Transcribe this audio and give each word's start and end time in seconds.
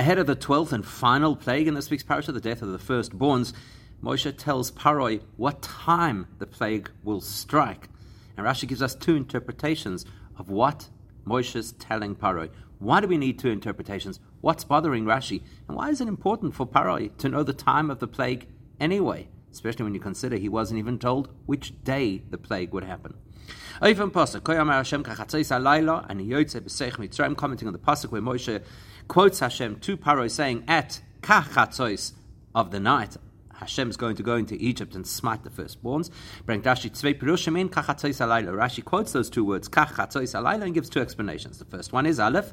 Ahead 0.00 0.18
of 0.18 0.26
the 0.26 0.34
twelfth 0.34 0.72
and 0.72 0.82
final 0.82 1.36
plague 1.36 1.68
in 1.68 1.74
this 1.74 1.90
week's 1.90 2.02
parasha, 2.02 2.32
the 2.32 2.40
death 2.40 2.62
of 2.62 2.72
the 2.72 2.78
firstborns, 2.78 3.52
Moshe 4.02 4.34
tells 4.38 4.70
Paroi 4.70 5.20
what 5.36 5.60
time 5.60 6.26
the 6.38 6.46
plague 6.46 6.90
will 7.04 7.20
strike. 7.20 7.86
And 8.34 8.46
Rashi 8.46 8.66
gives 8.66 8.80
us 8.80 8.94
two 8.94 9.14
interpretations 9.14 10.06
of 10.38 10.48
what 10.48 10.88
Moshe 11.26 11.54
is 11.54 11.72
telling 11.72 12.16
Paroi. 12.16 12.48
Why 12.78 13.02
do 13.02 13.08
we 13.08 13.18
need 13.18 13.38
two 13.38 13.50
interpretations? 13.50 14.20
What's 14.40 14.64
bothering 14.64 15.04
Rashi? 15.04 15.42
And 15.68 15.76
why 15.76 15.90
is 15.90 16.00
it 16.00 16.08
important 16.08 16.54
for 16.54 16.66
Paroi 16.66 17.14
to 17.18 17.28
know 17.28 17.42
the 17.42 17.52
time 17.52 17.90
of 17.90 17.98
the 17.98 18.08
plague 18.08 18.48
anyway? 18.80 19.28
Especially 19.52 19.84
when 19.84 19.92
you 19.92 20.00
consider 20.00 20.36
he 20.36 20.48
wasn't 20.48 20.78
even 20.78 20.98
told 20.98 21.28
which 21.44 21.74
day 21.84 22.22
the 22.30 22.38
plague 22.38 22.72
would 22.72 22.84
happen. 22.84 23.18
Oifen 23.82 24.10
Pasuk, 24.10 24.40
Koyamar 24.40 24.76
Hashem 24.76 25.04
kachatzeis 25.04 25.54
alayla, 25.54 26.06
and 26.08 26.22
Yotze 26.22 26.58
b'seich 26.62 26.92
mitzrayim, 26.92 27.36
commenting 27.36 27.68
on 27.68 27.74
the 27.74 27.78
Pasuk 27.78 28.10
where 28.10 28.22
Moshe 28.22 28.62
quotes 29.10 29.40
Hashem 29.40 29.80
to 29.80 29.96
Paro 29.96 30.30
saying, 30.30 30.62
at 30.68 31.00
kachatzeis 31.20 32.12
of 32.54 32.70
the 32.70 32.78
night, 32.78 33.16
Hashem 33.52 33.90
is 33.90 33.96
going 33.96 34.14
to 34.14 34.22
go 34.22 34.36
into 34.36 34.54
Egypt 34.54 34.94
and 34.94 35.04
smite 35.04 35.42
the 35.42 35.50
firstborns. 35.50 36.10
Bring 36.46 36.62
Rashi 36.62 36.92
tzvei 36.92 37.18
pirushim 37.18 37.58
in 37.58 37.68
kachatzeis 37.70 38.24
alayla. 38.24 38.54
Rashi 38.54 38.84
quotes 38.84 39.10
those 39.10 39.28
two 39.28 39.44
words, 39.44 39.68
kachatzeis 39.68 40.40
alayla, 40.40 40.62
and 40.62 40.74
gives 40.74 40.88
two 40.88 41.00
explanations. 41.00 41.58
The 41.58 41.64
first 41.64 41.92
one 41.92 42.06
is 42.06 42.20
Aleph, 42.20 42.52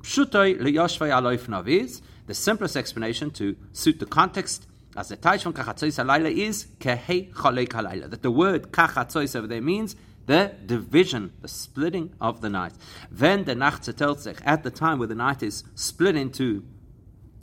pshutoi 0.00 0.58
liyoshvei 0.58 1.10
aloif 1.10 1.48
naviz, 1.48 2.00
the 2.26 2.34
simplest 2.34 2.78
explanation 2.78 3.30
to 3.32 3.54
suit 3.74 4.00
the 4.00 4.06
context 4.06 4.66
as 4.96 5.08
the 5.08 5.18
Taish 5.18 5.42
from 5.42 5.52
Kachatzois 5.52 6.02
Alayla 6.02 6.34
is 6.34 6.66
Kehei 6.80 7.32
Cholek 7.32 7.68
Halayla. 7.68 8.10
That 8.10 8.22
the 8.22 8.30
word 8.30 8.72
Kachatzois 8.72 9.36
over 9.36 9.46
there 9.46 9.60
means 9.62 9.94
the 10.30 10.54
division, 10.64 11.32
the 11.40 11.48
splitting 11.48 12.14
of 12.20 12.40
the 12.40 12.48
night. 12.48 12.72
Then 13.10 13.42
the 13.42 13.56
Nacht 13.56 13.88
at 13.88 14.62
the 14.62 14.70
time 14.70 15.00
where 15.00 15.08
the 15.08 15.16
night 15.16 15.42
is 15.42 15.64
split 15.74 16.14
into 16.14 16.62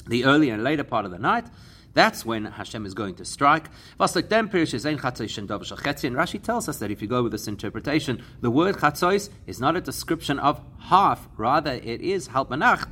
the 0.08 0.23
earlier 0.23 0.54
and 0.54 0.63
later 0.63 0.86
part 0.86 1.04
of 1.04 1.12
the 1.12 1.20
night, 1.20 1.48
that's 1.94 2.26
when 2.26 2.46
Hashem 2.46 2.86
is 2.86 2.93
going 2.93 3.15
to 3.15 3.26
strike. 3.26 3.65
And 3.99 4.10
Rashi 4.10 4.30
tells 6.41 6.70
us 6.70 6.80
that 6.80 6.90
if 6.90 7.02
you 7.02 7.10
go 7.10 7.24
with 7.24 7.34
this 7.34 7.49
interpretation, 7.49 8.24
the 8.40 8.49
word 8.49 8.77
chatzois 8.77 9.30
is 9.46 9.60
not 9.60 9.76
a 9.76 9.82
description 9.82 10.40
of 10.40 10.62
half, 10.80 11.27
rather 11.35 11.74
it 11.74 11.99
is 11.99 12.30
halpanach, 12.30 12.88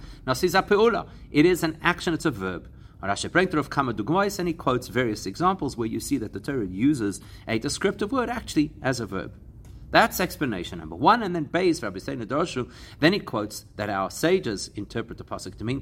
It 1.32 1.46
is 1.46 1.64
an 1.64 1.78
action, 1.82 2.14
it's 2.14 2.26
a 2.26 2.32
verb. 2.32 2.70
Rashi 3.02 3.32
brings 3.32 3.54
of 3.54 3.70
Kama 3.70 3.94
and 3.94 4.48
he 4.50 4.54
quotes 4.54 4.90
various 4.90 5.26
examples 5.26 5.78
where 5.78 5.88
you 5.88 6.02
see 6.02 6.18
that 6.18 6.34
the 6.34 6.42
Torah 6.42 6.66
uses 6.66 7.22
a 7.48 7.60
descriptive 7.60 8.12
word 8.12 8.30
actually 8.30 8.74
as 8.82 9.00
a 9.00 9.06
verb. 9.06 9.32
That's 9.92 10.20
explanation 10.20 10.80
number 10.80 10.96
one, 10.96 11.24
and 11.24 11.36
then 11.36 11.46
Beis 11.46 11.82
Rabbi 11.82 12.00
Seina. 12.00 12.68
Then 13.00 13.14
he 13.14 13.20
quotes 13.20 13.66
that 13.76 13.90
our 13.90 14.10
sages 14.10 14.70
interpret 14.76 15.18
the 15.18 15.24
pasuk 15.24 15.58
to 15.58 15.64
mean 15.64 15.82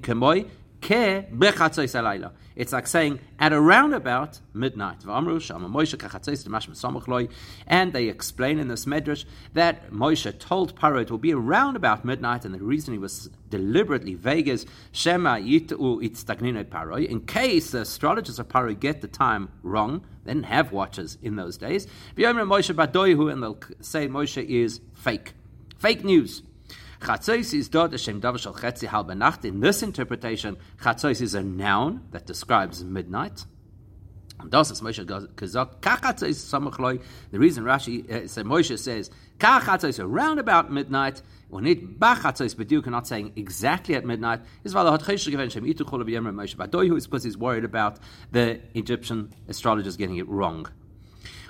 it's 2.55 2.73
like 2.73 2.87
saying 2.87 3.19
at 3.39 3.53
around 3.53 3.93
about 3.93 4.39
midnight. 4.53 5.03
And 7.67 7.93
they 7.93 8.07
explain 8.07 8.59
in 8.59 8.67
this 8.67 8.85
medrash 8.85 9.25
that 9.53 9.91
Moshe 9.91 10.39
told 10.39 10.75
Paro 10.75 11.01
it 11.01 11.09
will 11.09 11.17
be 11.17 11.33
around 11.33 11.75
about 11.75 12.05
midnight, 12.05 12.45
and 12.45 12.53
the 12.53 12.59
reason 12.59 12.93
he 12.93 12.99
was 12.99 13.29
deliberately 13.49 14.13
vague 14.13 14.47
is 14.47 14.65
Shema 14.91 15.37
Paro. 15.37 17.05
In 17.05 17.21
case 17.21 17.71
the 17.71 17.81
astrologers 17.81 18.39
of 18.39 18.47
Paro 18.47 18.79
get 18.79 19.01
the 19.01 19.07
time 19.07 19.49
wrong, 19.63 20.05
they 20.25 20.33
didn't 20.33 20.45
have 20.45 20.71
watches 20.71 21.17
in 21.21 21.35
those 21.35 21.57
days. 21.57 21.87
And 22.17 22.37
they'll 23.43 23.59
say 23.81 24.07
Moshe 24.07 24.45
is 24.45 24.79
fake. 24.93 25.33
Fake 25.77 26.03
news. 26.03 26.43
Chatzos 27.03 27.53
is 27.53 27.67
dot 27.67 27.91
Hashem 27.91 28.21
davashal 28.21 28.55
chetzi 28.55 28.87
hal 28.87 29.03
benacht. 29.03 29.43
In 29.43 29.59
this 29.59 29.83
interpretation, 29.83 30.55
chatzos 30.81 31.19
is 31.19 31.35
a 31.35 31.43
noun 31.43 32.07
that 32.11 32.25
describes 32.25 32.81
midnight. 32.81 33.43
Is. 34.41 34.49
The 34.49 34.65
reason 37.33 37.65
Rashi 37.65 38.09
uh, 38.09 38.25
Moshe 38.43 38.79
says 38.79 39.11
kachatzos 39.37 40.01
around 40.01 40.39
about 40.39 40.71
midnight. 40.71 41.21
When 41.49 41.67
it 41.67 41.99
bachatzos 41.99 42.55
b'diuk, 42.55 42.87
not 42.87 43.05
saying 43.05 43.33
exactly 43.35 43.95
at 43.95 44.05
midnight, 44.05 44.39
is 44.63 44.73
because 44.73 45.03
he's 47.25 47.37
worried 47.37 47.65
about 47.65 47.99
the 48.31 48.61
Egyptian 48.75 49.33
astrologers 49.49 49.97
getting 49.97 50.15
it 50.15 50.29
wrong. 50.29 50.69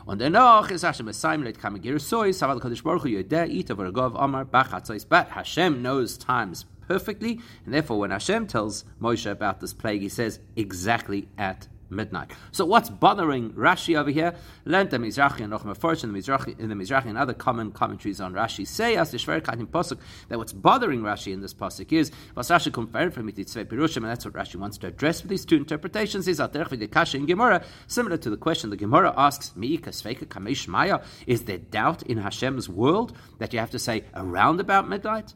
Und 0.06 0.19
dennoch 0.19 0.69
ist 0.69 0.84
Hashem 0.84 1.06
Messiah 1.06 1.38
let 1.38 1.58
come 1.58 1.80
gear 1.80 1.97
soy 1.97 2.34
saval 2.34 2.59
kodesh 2.59 2.84
baruch 2.84 3.03
hu 3.03 3.09
yodeh 3.09 3.47
it 3.47 3.72
over 3.72 3.90
gov 3.90 4.16
amar 4.22 4.44
bachatzos 4.44 5.08
but 5.08 5.30
Hashem 5.30 5.81
knows 5.81 6.18
times 6.18 6.66
perfectly 6.90 7.40
and 7.64 7.74
therefore 7.74 8.00
when 8.00 8.12
Hashem 8.12 8.47
tells 8.47 8.84
Moshe 9.02 9.31
about 9.31 9.62
this 9.62 9.74
plague 9.74 10.02
he 10.02 10.09
says 10.09 10.42
exactly 10.58 11.30
at 11.38 11.69
midnight. 11.89 12.31
So 12.51 12.66
what's 12.66 12.89
bothering 12.89 13.51
Rashi 13.51 13.97
over 13.97 14.09
here? 14.09 14.35
Learned 14.66 14.89
the 14.89 14.97
Mizrahi 14.97 15.41
and 15.41 15.53
Nochma 15.53 15.77
Forsh 15.77 16.03
in 16.03 16.11
the 16.11 16.19
Mizrahi, 16.19 16.59
in 16.59 16.69
the 16.69 16.75
Mizrahi 16.75 17.05
and 17.05 17.17
other 17.17 17.33
common 17.33 17.71
commentaries 17.71 18.19
on 18.19 18.33
Rashi 18.33 18.66
say 18.67 18.95
as 18.95 19.11
the 19.11 19.17
Shver 19.17 19.41
Katim 19.41 19.67
Pasuk 19.67 19.97
that 20.29 20.38
what's 20.38 20.53
bothering 20.53 21.01
Rashi 21.01 21.33
in 21.33 21.41
this 21.41 21.53
Pasuk 21.53 21.91
is 21.91 22.11
was 22.35 22.49
Rashi 22.49 22.71
compared 22.71 23.13
from 23.13 23.31
Mitzvei 23.31 23.66
Pirushim 23.66 23.97
and 23.97 24.05
that's 24.05 24.25
what 24.25 24.33
Rashi 24.33 24.55
wants 24.55 24.77
to 24.79 24.88
address 24.88 25.21
with 25.21 25.29
these 25.29 25.45
two 25.45 25.55
interpretations 25.55 26.27
is 26.27 26.38
the 26.38 26.89
Kasha 26.91 27.17
in 27.17 27.25
Gemara 27.25 27.63
similar 27.88 28.17
to 28.17 28.29
the 28.29 28.38
question 28.38 28.69
the 28.69 28.77
Gemara 28.77 29.13
asks 29.17 29.51
Miika 29.57 29.89
Sveika 29.89 30.25
Kamesh 30.25 30.67
Maya 30.67 31.00
is 31.27 31.44
there 31.45 31.57
doubt 31.57 32.03
in 32.03 32.17
Hashem's 32.17 32.69
world 32.69 33.15
that 33.39 33.53
you 33.53 33.59
have 33.59 33.71
to 33.71 33.79
say 33.79 34.03
around 34.15 34.59
about 34.59 34.88
midnight? 34.88 35.33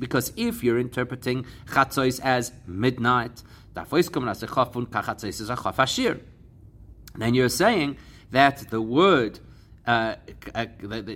Because 0.00 0.32
if 0.36 0.64
you're 0.64 0.78
interpreting 0.78 1.46
chatzos 1.66 2.20
as 2.22 2.52
midnight, 2.66 3.42
then 7.16 7.34
you're 7.34 7.48
saying 7.48 7.96
that 8.30 8.70
the 8.70 8.80
word, 8.80 9.40
uh, 9.86 10.14
uh, 10.54 10.66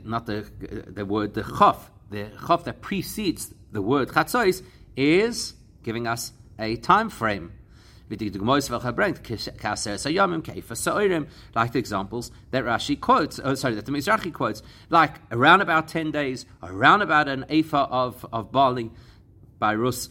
not 0.05 0.27
the, 0.27 0.47
the 0.89 1.05
word, 1.05 1.35
the 1.35 1.43
chof, 1.43 1.77
the 2.11 2.25
chof 2.39 2.65
that 2.65 2.81
precedes 2.81 3.55
the 3.73 3.83
word 3.83 4.09
chatzos 4.09 4.63
is 4.97 5.55
giving 5.83 6.07
us 6.07 6.33
a 6.59 6.77
time 6.77 7.11
frame 7.11 7.53
like 8.09 8.19
the 11.73 11.79
examples 11.79 12.31
that 12.51 12.65
Rashi 12.65 13.01
quotes, 13.01 13.41
oh, 13.43 13.55
sorry, 13.55 13.75
that 13.75 13.87
the 13.87 13.93
Mizrahi 13.93 14.33
quotes, 14.33 14.63
like 14.91 15.15
around 15.31 15.63
about 15.63 15.89
10 15.89 16.11
days, 16.11 16.45
around 16.63 17.03
about 17.03 17.29
an 17.29 17.45
ephah 17.49 17.89
of, 17.91 18.27
of 18.33 18.53
barley 18.53 18.91
by 19.59 19.75
Rus. 19.75 20.11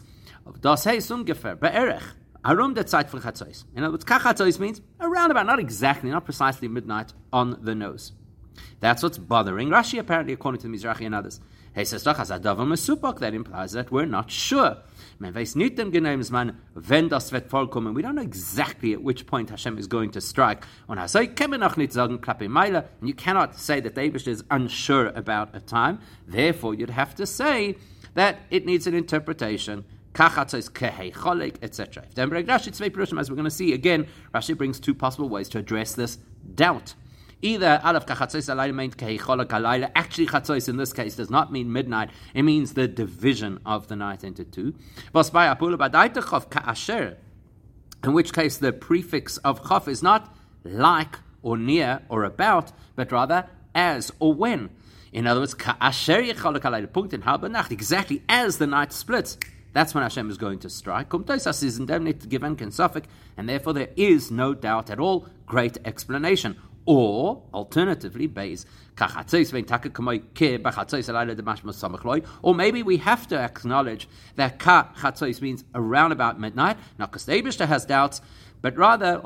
Das 0.62 0.86
heißt 0.86 1.12
ungefähr, 1.12 1.56
be'erech, 1.56 2.04
arum 2.44 2.74
der 2.74 2.86
Zeit 2.86 3.10
für 3.10 3.22
Chatzos. 3.22 3.66
In 3.76 3.84
other 3.84 3.94
words, 3.94 4.06
Kachatzos 4.06 4.60
means 4.60 4.82
around 5.00 5.32
about, 5.32 5.46
not 5.46 5.60
exactly, 5.60 6.10
not 6.10 6.26
precisely 6.26 6.68
midnight 6.68 7.14
on 7.32 7.58
the 7.64 7.76
nose. 7.76 8.12
That's 8.80 9.02
what's 9.02 9.18
bothering 9.18 9.70
Rashi, 9.70 10.00
apparently, 10.00 10.34
according 10.34 10.62
to 10.62 10.68
the 10.68 10.76
Mizrahi 10.76 11.06
and 11.06 11.16
others. 11.16 11.40
He 11.76 11.86
says, 11.86 12.04
that 12.04 13.32
implies 13.34 13.72
that 13.72 13.92
we're 13.92 14.06
not 14.06 14.30
sure. 14.30 14.78
Man 15.24 15.34
weiß 15.34 15.56
nicht 15.56 15.80
man, 16.32 16.58
wenn 16.76 17.08
das 17.08 17.32
wird 17.32 17.50
vollkommen. 17.50 17.96
We 17.96 18.02
don't 18.02 18.12
know 18.12 18.22
exactly 18.22 18.94
at 18.94 19.02
which 19.02 19.26
point 19.26 19.50
Hashem 19.50 19.78
is 19.78 19.88
going 19.88 20.12
to 20.12 20.20
strike. 20.20 20.68
Und 20.86 21.00
Hasai 21.00 21.28
kann 21.28 21.50
man 21.50 21.62
noch 21.62 21.78
nicht 21.78 21.94
sagen, 21.94 22.20
klappe 22.20 22.50
Meile, 22.50 22.90
and 23.00 23.08
you 23.08 23.16
cannot 23.16 23.56
say 23.56 23.80
that 23.80 23.96
David 23.96 24.28
is 24.28 24.44
unsure 24.50 25.14
about 25.16 25.56
a 25.56 25.62
time. 25.62 26.00
Therefore, 26.28 26.76
you'd 26.76 26.90
have 26.90 27.16
to 27.16 27.26
say 27.26 27.78
that 28.16 28.40
it 28.50 28.66
needs 28.66 28.86
an 28.86 28.96
interpretation. 28.96 29.86
etc. 31.64 32.04
If 32.04 32.16
Then 32.16 32.30
Rashi 32.30 33.18
as 33.18 33.30
we're 33.30 33.38
going 33.38 33.46
to 33.46 33.50
see 33.50 33.72
again, 33.72 34.08
Rashi 34.34 34.58
brings 34.58 34.82
two 34.82 34.94
possible 34.94 35.30
ways 35.30 35.48
to 35.50 35.58
address 35.58 35.96
this 35.96 36.18
doubt. 36.54 36.96
Either 37.44 37.80
Aleph 37.84 38.06
Kachatzois 38.06 38.50
Alayla 38.50 38.74
means 38.74 38.96
Kehicholak 38.96 39.48
Alayla. 39.48 39.92
Actually, 39.96 40.28
Chatzois 40.28 40.70
in 40.70 40.78
this 40.78 40.94
case 40.94 41.18
does 41.18 41.30
not 41.30 41.52
mean 41.52 41.74
midnight. 41.74 42.10
It 42.34 42.44
means 42.44 42.74
the 42.74 42.88
division 42.88 43.60
of 43.66 43.90
the 43.90 43.98
night 43.98 44.24
into 44.24 44.46
two. 44.46 44.74
In 48.04 48.14
which 48.14 48.34
case 48.34 48.58
the 48.58 48.72
prefix 48.72 49.38
of 49.40 49.68
Chaf 49.68 49.90
is 49.90 50.02
not 50.02 50.34
like 50.64 51.20
or 51.42 51.58
near 51.58 52.04
or 52.08 52.24
about, 52.24 52.72
but 52.96 53.12
rather 53.12 53.50
as 53.76 54.10
or 54.20 54.34
when. 54.34 54.70
In 55.12 55.28
other 55.28 55.42
words, 55.42 55.54
exactly 55.54 55.82
as 58.30 58.58
the 58.58 58.68
night 58.68 58.94
splits. 58.94 59.38
That's 59.74 59.94
when 59.94 60.04
Hashem 60.04 60.30
is 60.30 60.38
going 60.38 60.60
to 60.60 60.70
strike. 60.70 61.14
And 61.14 61.28
therefore, 63.50 63.74
there 63.74 63.90
is 63.98 64.32
no 64.32 64.54
doubt 64.54 64.90
at 64.90 65.00
all. 65.00 65.28
Great 65.46 65.78
explanation. 65.84 66.56
Or, 66.86 67.44
alternatively, 67.54 68.28
base 68.28 68.66
or 72.42 72.56
maybe 72.56 72.84
we 72.84 72.98
have 72.98 73.28
to 73.28 73.40
acknowledge 73.40 74.08
that 74.36 74.60
ka 74.60 74.92
means 75.42 75.64
around 75.74 76.12
about 76.12 76.40
midnight. 76.40 76.78
Now, 77.00 77.06
because 77.08 77.26
the 77.26 77.66
has 77.68 77.86
doubts, 77.86 78.22
but 78.62 78.78
rather. 78.78 79.20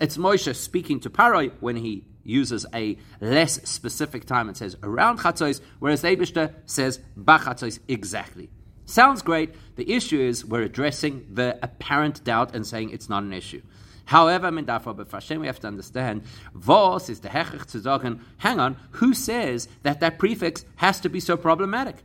It's 0.00 0.16
Moshe 0.16 0.54
speaking 0.54 1.00
to 1.00 1.10
Paroi 1.10 1.52
when 1.60 1.76
he 1.76 2.04
uses 2.22 2.66
a 2.74 2.96
less 3.20 3.68
specific 3.68 4.24
time 4.26 4.48
and 4.48 4.56
says 4.56 4.76
around 4.82 5.18
Chatzos, 5.18 5.60
whereas 5.80 6.02
Eibishter 6.02 6.54
says 6.66 7.00
Bachatzeis 7.18 7.80
exactly. 7.88 8.48
Sounds 8.88 9.20
great. 9.20 9.54
The 9.76 9.92
issue 9.92 10.18
is 10.18 10.46
we're 10.46 10.62
addressing 10.62 11.26
the 11.30 11.58
apparent 11.62 12.24
doubt 12.24 12.54
and 12.54 12.66
saying 12.66 12.88
it's 12.88 13.10
not 13.10 13.22
an 13.22 13.34
issue. 13.34 13.60
However, 14.06 14.50
we 14.50 14.64
have 14.66 15.60
to 15.60 15.66
understand, 15.66 16.22
Vos 16.54 17.10
is 17.10 17.20
the 17.20 17.28
hechich 17.28 17.66
to 17.72 17.80
sagen, 17.80 18.24
hang 18.38 18.58
on, 18.58 18.78
who 18.92 19.12
says 19.12 19.68
that 19.82 20.00
that 20.00 20.18
prefix 20.18 20.64
has 20.76 21.00
to 21.00 21.10
be 21.10 21.20
so 21.20 21.36
problematic? 21.36 21.96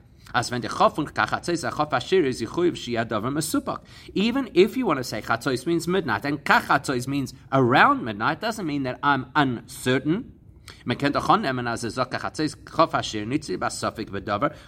Even 4.13 4.50
if 4.53 4.75
you 4.75 4.85
want 4.85 4.97
to 4.97 5.03
say 5.06 5.21
chatzois 5.21 5.65
means 5.65 5.88
midnight 5.88 6.25
and 6.25 6.44
kachatzois 6.44 7.07
means 7.07 7.33
around 7.53 8.03
midnight, 8.03 8.41
doesn't 8.41 8.68
mean 8.68 8.83
that 8.83 9.00
I'm 9.01 9.31
uncertain. 9.38 10.33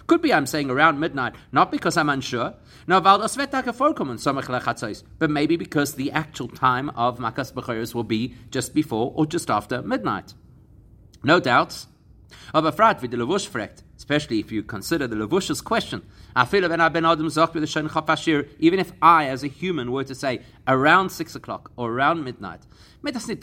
Could 0.06 0.22
be 0.22 0.34
I'm 0.34 0.46
saying 0.46 0.70
around 0.70 1.00
midnight, 1.00 1.34
not 1.52 1.70
because 1.70 1.96
I'm 1.96 2.08
unsure. 2.08 2.54
No, 2.86 3.00
but 3.00 3.30
maybe 5.30 5.56
because 5.56 5.94
the 5.94 6.12
actual 6.12 6.48
time 6.48 6.90
of 6.90 7.18
Makas 7.18 7.52
Bechoros 7.52 7.94
will 7.94 8.04
be 8.04 8.34
just 8.50 8.74
before 8.74 9.12
or 9.14 9.26
just 9.26 9.50
after 9.50 9.82
midnight. 9.82 10.34
No 11.22 11.40
doubts. 11.40 11.88
Aber 12.52 12.72
fragt, 12.72 13.02
wie 13.02 13.08
der 13.08 13.18
Levush 13.18 13.48
fragt, 13.48 13.82
especially 13.96 14.38
if 14.40 14.52
you 14.52 14.62
consider 14.62 15.06
the 15.06 15.16
Levush's 15.16 15.60
question, 15.60 16.02
even 18.58 18.78
if 18.78 18.92
I, 19.00 19.26
as 19.26 19.42
a 19.42 19.48
human, 19.48 19.90
were 19.90 20.04
to 20.04 20.14
say 20.14 20.42
around 20.68 21.10
6 21.10 21.34
o'clock 21.34 21.70
or 21.76 21.90
around 21.90 22.22
midnight, 22.22 22.60
it 23.04 23.12
doesn't 23.12 23.42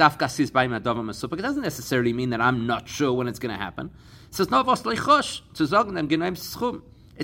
necessarily 1.61 2.13
mean 2.13 2.29
that 2.29 2.41
I'm 2.41 2.67
not 2.67 2.88
sure 2.88 3.13
when 3.13 3.27
it's 3.27 3.39
going 3.39 3.55
to 3.55 3.59
happen. 3.59 3.89
It's 4.29 4.38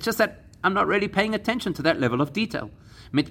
just 0.06 0.18
that 0.18 0.44
I'm 0.64 0.74
not 0.74 0.88
really 0.88 1.08
paying 1.08 1.36
attention 1.36 1.74
to 1.74 1.82
that 1.84 2.00
level 2.00 2.22
of 2.22 2.34
detail. 2.34 2.72
I'm 3.12 3.26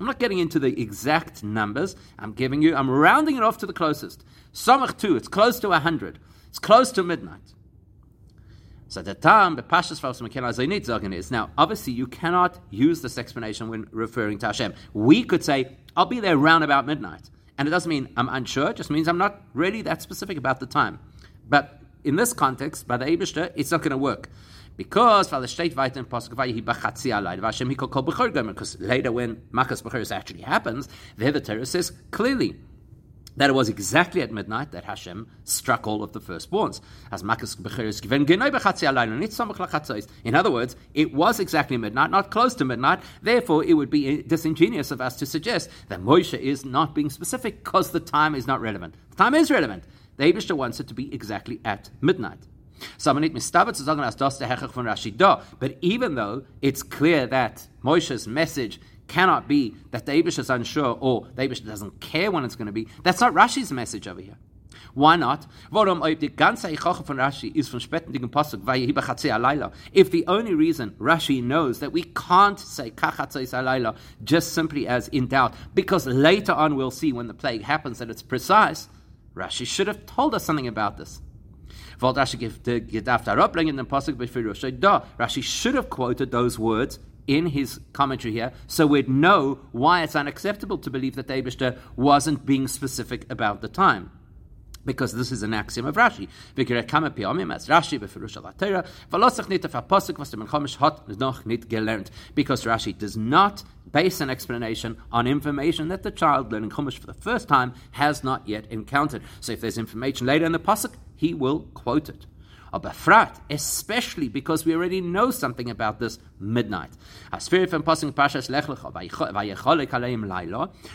not 0.00 0.18
getting 0.18 0.38
into 0.38 0.58
the 0.58 0.80
exact 0.80 1.44
numbers. 1.44 1.96
I'm 2.18 2.32
giving 2.32 2.62
you, 2.62 2.74
I'm 2.74 2.88
rounding 2.88 3.36
it 3.36 3.42
off 3.42 3.58
to 3.58 3.66
the 3.66 3.74
closest. 3.74 4.24
Samach 4.54 4.96
2, 4.96 5.16
it's 5.16 5.28
close 5.28 5.60
to 5.60 5.68
100. 5.68 6.18
It's 6.48 6.58
close 6.58 6.92
to 6.92 7.02
midnight. 7.02 7.54
So 8.88 9.02
the 9.02 9.14
time 9.14 9.56
the 9.56 9.62
Pashas 9.62 10.00
Zagan 10.00 11.14
is 11.14 11.30
now 11.30 11.50
obviously 11.58 11.92
you 11.92 12.06
cannot 12.06 12.58
use 12.70 13.02
this 13.02 13.18
explanation 13.18 13.68
when 13.68 13.86
referring 13.90 14.38
to 14.38 14.46
Hashem. 14.46 14.72
We 14.94 15.24
could 15.24 15.44
say, 15.44 15.76
I'll 15.94 16.06
be 16.06 16.20
there 16.20 16.38
round 16.38 16.64
about 16.64 16.86
midnight. 16.86 17.28
And 17.58 17.68
it 17.68 17.70
doesn't 17.70 17.90
mean 17.90 18.08
I'm 18.16 18.30
unsure, 18.30 18.70
it 18.70 18.76
just 18.76 18.88
means 18.90 19.08
I'm 19.08 19.18
not 19.18 19.42
really 19.52 19.82
that 19.82 20.00
specific 20.00 20.38
about 20.38 20.60
the 20.60 20.66
time. 20.66 21.00
But 21.48 21.82
in 22.04 22.16
this 22.16 22.32
context, 22.32 22.86
by 22.86 22.96
the 22.96 23.04
Abishter, 23.04 23.52
it's 23.56 23.70
not 23.70 23.82
going 23.82 23.90
to 23.90 23.98
work. 23.98 24.30
Because 24.78 25.28
because 25.28 25.60
later 28.80 29.12
when 29.12 29.36
Makas 29.52 29.82
Bechoros 29.82 30.14
actually 30.14 30.42
happens, 30.42 30.88
there 31.16 31.32
the 31.32 31.40
Torah 31.40 31.66
says 31.66 31.92
clearly 32.12 32.54
that 33.38 33.50
it 33.50 33.54
was 33.54 33.68
exactly 33.68 34.20
at 34.20 34.32
midnight 34.32 34.72
that 34.72 34.84
Hashem 34.84 35.28
struck 35.44 35.86
all 35.86 36.02
of 36.02 36.12
the 36.12 36.20
firstborns. 36.20 36.80
In 40.24 40.34
other 40.34 40.50
words, 40.50 40.76
it 40.94 41.14
was 41.14 41.40
exactly 41.40 41.76
midnight, 41.76 42.10
not 42.10 42.30
close 42.30 42.54
to 42.56 42.64
midnight. 42.64 43.00
Therefore, 43.22 43.64
it 43.64 43.74
would 43.74 43.90
be 43.90 44.22
disingenuous 44.22 44.90
of 44.90 45.00
us 45.00 45.16
to 45.16 45.26
suggest 45.26 45.70
that 45.88 46.02
Moshe 46.02 46.38
is 46.38 46.64
not 46.64 46.94
being 46.94 47.10
specific 47.10 47.62
because 47.64 47.90
the 47.92 48.00
time 48.00 48.34
is 48.34 48.48
not 48.48 48.60
relevant. 48.60 48.94
The 49.10 49.16
time 49.16 49.34
is 49.34 49.50
relevant. 49.50 49.84
The 50.16 50.32
Abishter 50.32 50.56
wants 50.56 50.80
it 50.80 50.88
to 50.88 50.94
be 50.94 51.14
exactly 51.14 51.60
at 51.64 51.90
midnight. 52.00 52.40
But 55.58 55.78
even 55.80 56.14
though 56.14 56.42
it's 56.60 56.82
clear 56.82 57.26
that 57.26 57.66
Moshe's 57.84 58.26
message 58.28 58.80
cannot 59.08 59.48
be 59.48 59.74
that 59.90 60.06
the 60.06 60.12
Abish 60.12 60.38
is 60.38 60.50
unsure 60.50 60.96
or 61.00 61.26
the 61.34 61.48
Abish 61.48 61.64
doesn't 61.64 62.00
care 62.00 62.30
when 62.30 62.44
it's 62.44 62.56
going 62.56 62.66
to 62.66 62.72
be, 62.72 62.88
that's 63.02 63.20
not 63.20 63.34
Rashi's 63.34 63.72
message 63.72 64.06
over 64.06 64.20
here. 64.20 64.36
Why 64.94 65.16
not? 65.16 65.46
If 65.70 66.20
the 70.10 70.24
only 70.26 70.54
reason 70.54 70.90
Rashi 70.98 71.42
knows 71.42 71.80
that 71.80 71.92
we 71.92 72.02
can't 72.02 72.58
say 72.58 72.90
alayla 72.90 73.96
just 74.24 74.54
simply 74.54 74.88
as 74.88 75.08
in 75.08 75.26
doubt, 75.28 75.52
because 75.74 76.06
later 76.06 76.52
on 76.52 76.76
we'll 76.76 76.90
see 76.90 77.12
when 77.12 77.26
the 77.28 77.34
plague 77.34 77.60
happens 77.62 77.98
that 77.98 78.08
it's 78.10 78.22
precise, 78.22 78.88
Rashi 79.34 79.66
should 79.66 79.86
have 79.86 80.06
told 80.06 80.34
us 80.34 80.44
something 80.44 80.66
about 80.66 80.96
this. 80.96 81.20
Rashi 82.00 82.40
should 85.42 85.74
have 85.74 85.90
quoted 85.90 86.30
those 86.30 86.58
words 86.58 86.98
in 87.28 87.46
his 87.46 87.78
commentary 87.92 88.32
here, 88.32 88.52
so 88.66 88.86
we'd 88.86 89.08
know 89.08 89.60
why 89.70 90.02
it's 90.02 90.16
unacceptable 90.16 90.78
to 90.78 90.90
believe 90.90 91.14
that 91.14 91.28
the 91.28 91.78
wasn't 91.94 92.44
being 92.44 92.66
specific 92.66 93.30
about 93.30 93.60
the 93.60 93.68
time. 93.68 94.10
Because 94.84 95.12
this 95.12 95.30
is 95.30 95.42
an 95.42 95.52
axiom 95.52 95.86
of 95.86 95.96
Rashi. 95.96 96.28
Because 96.54 96.86
Rashi 102.64 102.96
does 102.96 103.16
not 103.16 103.64
base 103.92 104.20
an 104.20 104.30
explanation 104.30 104.96
on 105.12 105.26
information 105.26 105.88
that 105.88 106.04
the 106.04 106.10
child 106.10 106.50
learning 106.50 106.70
Chumash 106.70 106.98
for 106.98 107.06
the 107.06 107.12
first 107.12 107.48
time 107.48 107.74
has 107.92 108.24
not 108.24 108.48
yet 108.48 108.66
encountered. 108.70 109.22
So 109.40 109.52
if 109.52 109.60
there's 109.60 109.76
information 109.76 110.26
later 110.26 110.46
in 110.46 110.52
the 110.52 110.58
pasuk, 110.58 110.94
he 111.16 111.34
will 111.34 111.60
quote 111.74 112.08
it. 112.08 112.24
Abafrat, 112.72 113.36
especially 113.50 114.28
because 114.28 114.64
we 114.64 114.74
already 114.74 115.00
know 115.00 115.30
something 115.30 115.70
about 115.70 115.98
this 115.98 116.18
midnight. 116.38 116.90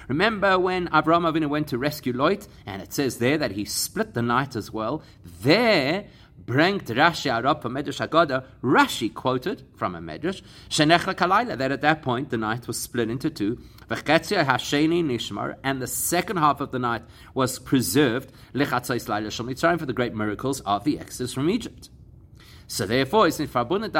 Remember 0.07 0.59
when 0.59 0.89
Abraham 0.93 1.23
Avinu 1.23 1.49
went 1.49 1.67
to 1.67 1.77
rescue 1.77 2.13
Lot, 2.13 2.47
and 2.65 2.81
it 2.81 2.93
says 2.93 3.17
there 3.17 3.37
that 3.37 3.51
he 3.51 3.65
split 3.65 4.13
the 4.13 4.21
night 4.21 4.55
as 4.55 4.71
well. 4.71 5.03
There, 5.41 6.05
bringt 6.45 6.85
Rashi 6.85 7.31
Arab 7.31 7.61
from 7.61 7.73
Medrash 7.73 8.05
Haggadah, 8.05 8.45
Rashi 8.61 9.13
quoted 9.13 9.63
from 9.75 9.95
a 9.95 9.99
Medrash, 9.99 10.41
Shenechla 10.69 11.15
Kalayla, 11.15 11.57
that 11.57 11.71
at 11.71 11.81
that 11.81 12.01
point 12.01 12.29
the 12.29 12.37
night 12.37 12.67
was 12.67 12.77
split 12.77 13.09
into 13.09 13.29
two, 13.29 13.59
And 15.63 15.81
the 15.81 15.87
second 15.87 16.37
half 16.37 16.61
of 16.61 16.71
the 16.71 16.79
night 16.79 17.03
was 17.33 17.59
preserved, 17.59 18.31
for 19.79 19.85
the 19.85 19.93
great 19.93 20.13
miracles 20.13 20.61
of 20.61 20.83
the 20.83 20.99
exodus 20.99 21.33
from 21.33 21.49
Egypt. 21.49 21.89
So 22.67 22.85
therefore, 22.85 23.27
it's 23.27 23.39
in 23.39 23.47
Farbunat 23.47 23.91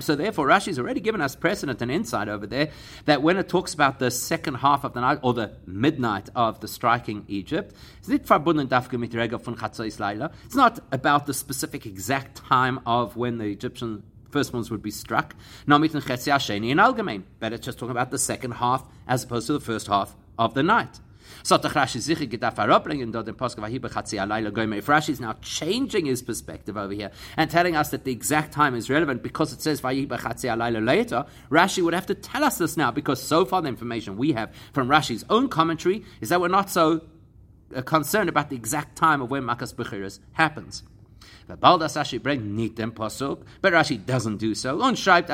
so 0.00 0.16
therefore, 0.16 0.48
Rashi 0.48 0.66
has 0.66 0.78
already 0.78 1.00
given 1.00 1.20
us 1.20 1.36
precedent 1.36 1.80
and 1.82 1.90
insight 1.90 2.28
over 2.28 2.46
there 2.46 2.70
that 3.04 3.22
when 3.22 3.36
it 3.36 3.48
talks 3.48 3.74
about 3.74 4.00
the 4.00 4.10
second 4.10 4.54
half 4.54 4.82
of 4.82 4.92
the 4.92 5.00
night 5.00 5.20
or 5.22 5.34
the 5.34 5.52
midnight 5.66 6.30
of 6.34 6.58
the 6.58 6.66
striking 6.66 7.24
Egypt, 7.28 7.74
it's 10.44 10.56
not 10.56 10.80
about 10.90 11.26
the 11.26 11.34
specific 11.34 11.86
exact 11.86 12.36
time 12.36 12.80
of 12.86 13.16
when 13.16 13.38
the 13.38 13.46
Egyptian 13.46 14.02
first 14.34 14.52
ones 14.52 14.70
would 14.70 14.82
be 14.82 14.90
struck. 14.90 15.28
But 15.66 15.82
it's 17.52 17.64
just 17.68 17.78
talking 17.78 17.96
about 17.98 18.10
the 18.10 18.18
second 18.18 18.52
half 18.62 18.82
as 19.06 19.24
opposed 19.24 19.46
to 19.46 19.52
the 19.54 19.60
first 19.60 19.86
half 19.86 20.16
of 20.38 20.54
the 20.54 20.62
night. 20.62 21.00
So 21.42 21.58
Rashi 21.58 22.00
sicher 22.00 22.26
gedarf 22.26 22.56
herabringen 22.56 23.12
dort 23.12 23.28
im 23.28 23.34
Poske 23.34 23.60
Vahiba 23.60 23.90
Chatzi 23.90 24.18
Alayla 24.18 24.50
Goyme. 24.50 24.78
If 24.78 24.86
Rashi 24.86 25.10
is 25.10 25.20
now 25.20 25.34
changing 25.42 26.06
his 26.06 26.22
perspective 26.22 26.76
over 26.76 26.92
here 26.92 27.10
and 27.36 27.50
telling 27.50 27.76
us 27.76 27.90
that 27.90 28.04
the 28.04 28.12
exact 28.12 28.52
time 28.52 28.74
is 28.74 28.88
relevant 28.90 29.22
because 29.22 29.52
it 29.52 29.60
says 29.60 29.80
Vahiba 29.80 30.18
Chatzi 30.18 30.48
Alayla 30.54 30.84
later, 30.84 31.24
Rashi 31.50 31.82
would 31.82 31.94
have 31.94 32.06
to 32.06 32.14
tell 32.14 32.44
us 32.44 32.58
this 32.58 32.76
now 32.76 32.90
because 32.90 33.22
so 33.22 33.44
far 33.44 33.62
the 33.62 33.68
information 33.68 34.16
we 34.16 34.32
have 34.32 34.52
from 34.72 34.88
Rashi's 34.88 35.24
own 35.28 35.48
commentary 35.48 36.04
is 36.20 36.28
that 36.30 36.40
we're 36.40 36.48
not 36.48 36.70
so 36.70 37.02
uh, 37.74 37.82
concerned 37.82 38.28
about 38.28 38.50
the 38.50 38.56
exact 38.56 38.96
time 38.96 39.20
of 39.20 39.30
when 39.30 39.42
Makas 39.42 39.74
Bechiris 39.74 40.20
happens. 40.32 40.82
But 41.46 41.60
Baldas 41.60 41.96
Rashi 41.96 42.18
bringt 42.18 42.44
nicht 42.44 42.78
den 42.78 42.92
Pasuk, 42.92 43.44
but 43.60 43.72
Rashi 43.72 43.98
doesn't 43.98 44.38
do 44.38 44.54
so. 44.54 44.80
Und 44.80 44.98
schreibt 44.98 45.28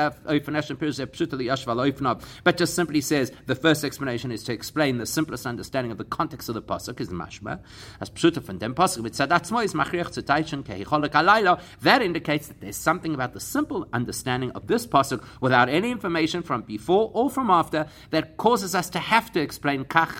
but 2.43 2.57
just 2.57 2.75
simply 2.75 3.01
says 3.01 3.31
the 3.47 3.55
first 3.55 3.83
explanation 3.83 4.31
is 4.31 4.43
to 4.43 4.51
explain 4.51 4.97
the 4.97 5.05
simplest 5.05 5.45
understanding 5.45 5.91
of 5.91 5.97
the 5.97 6.03
context 6.03 6.49
of 6.49 6.55
the 6.55 6.61
Pasuk 6.61 6.99
is 6.99 7.09
Mashma. 7.09 7.59
As 7.99 8.09
Pshuta 8.09 8.41
von 8.41 8.57
dem 8.57 8.75
Pasuk 8.75 9.03
mit 9.03 9.13
Sadatzmo 9.13 9.63
is 9.63 9.73
Machriach 9.73 10.11
zu 10.11 10.21
Teitchen 10.21 10.63
Kehicholek 10.63 11.11
Alayla, 11.11 11.61
that 11.81 12.01
indicates 12.01 12.47
that 12.47 12.59
there's 12.59 12.77
something 12.77 13.13
about 13.13 13.33
the 13.33 13.39
simple 13.39 13.87
understanding 13.93 14.51
of 14.51 14.67
this 14.67 14.85
Pasuk 14.85 15.23
without 15.39 15.69
any 15.69 15.91
information 15.91 16.43
from 16.43 16.61
before 16.61 17.09
or 17.13 17.29
from 17.29 17.49
after 17.49 17.87
that 18.09 18.37
causes 18.37 18.75
us 18.75 18.89
to 18.89 18.99
have 18.99 19.31
to 19.31 19.39
explain 19.39 19.85
Kach. 19.85 20.11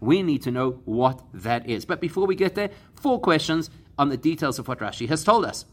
We 0.00 0.22
need 0.22 0.42
to 0.42 0.50
know 0.50 0.80
what 0.84 1.22
that 1.32 1.68
is. 1.68 1.84
But 1.84 2.00
before 2.00 2.26
we 2.26 2.34
get 2.34 2.54
there, 2.54 2.70
four 2.94 3.20
questions 3.20 3.70
on 3.98 4.08
the 4.08 4.16
details 4.16 4.58
of 4.58 4.68
what 4.68 4.80
Rashi 4.80 5.08
has 5.08 5.24
told 5.24 5.44
us. 5.44 5.64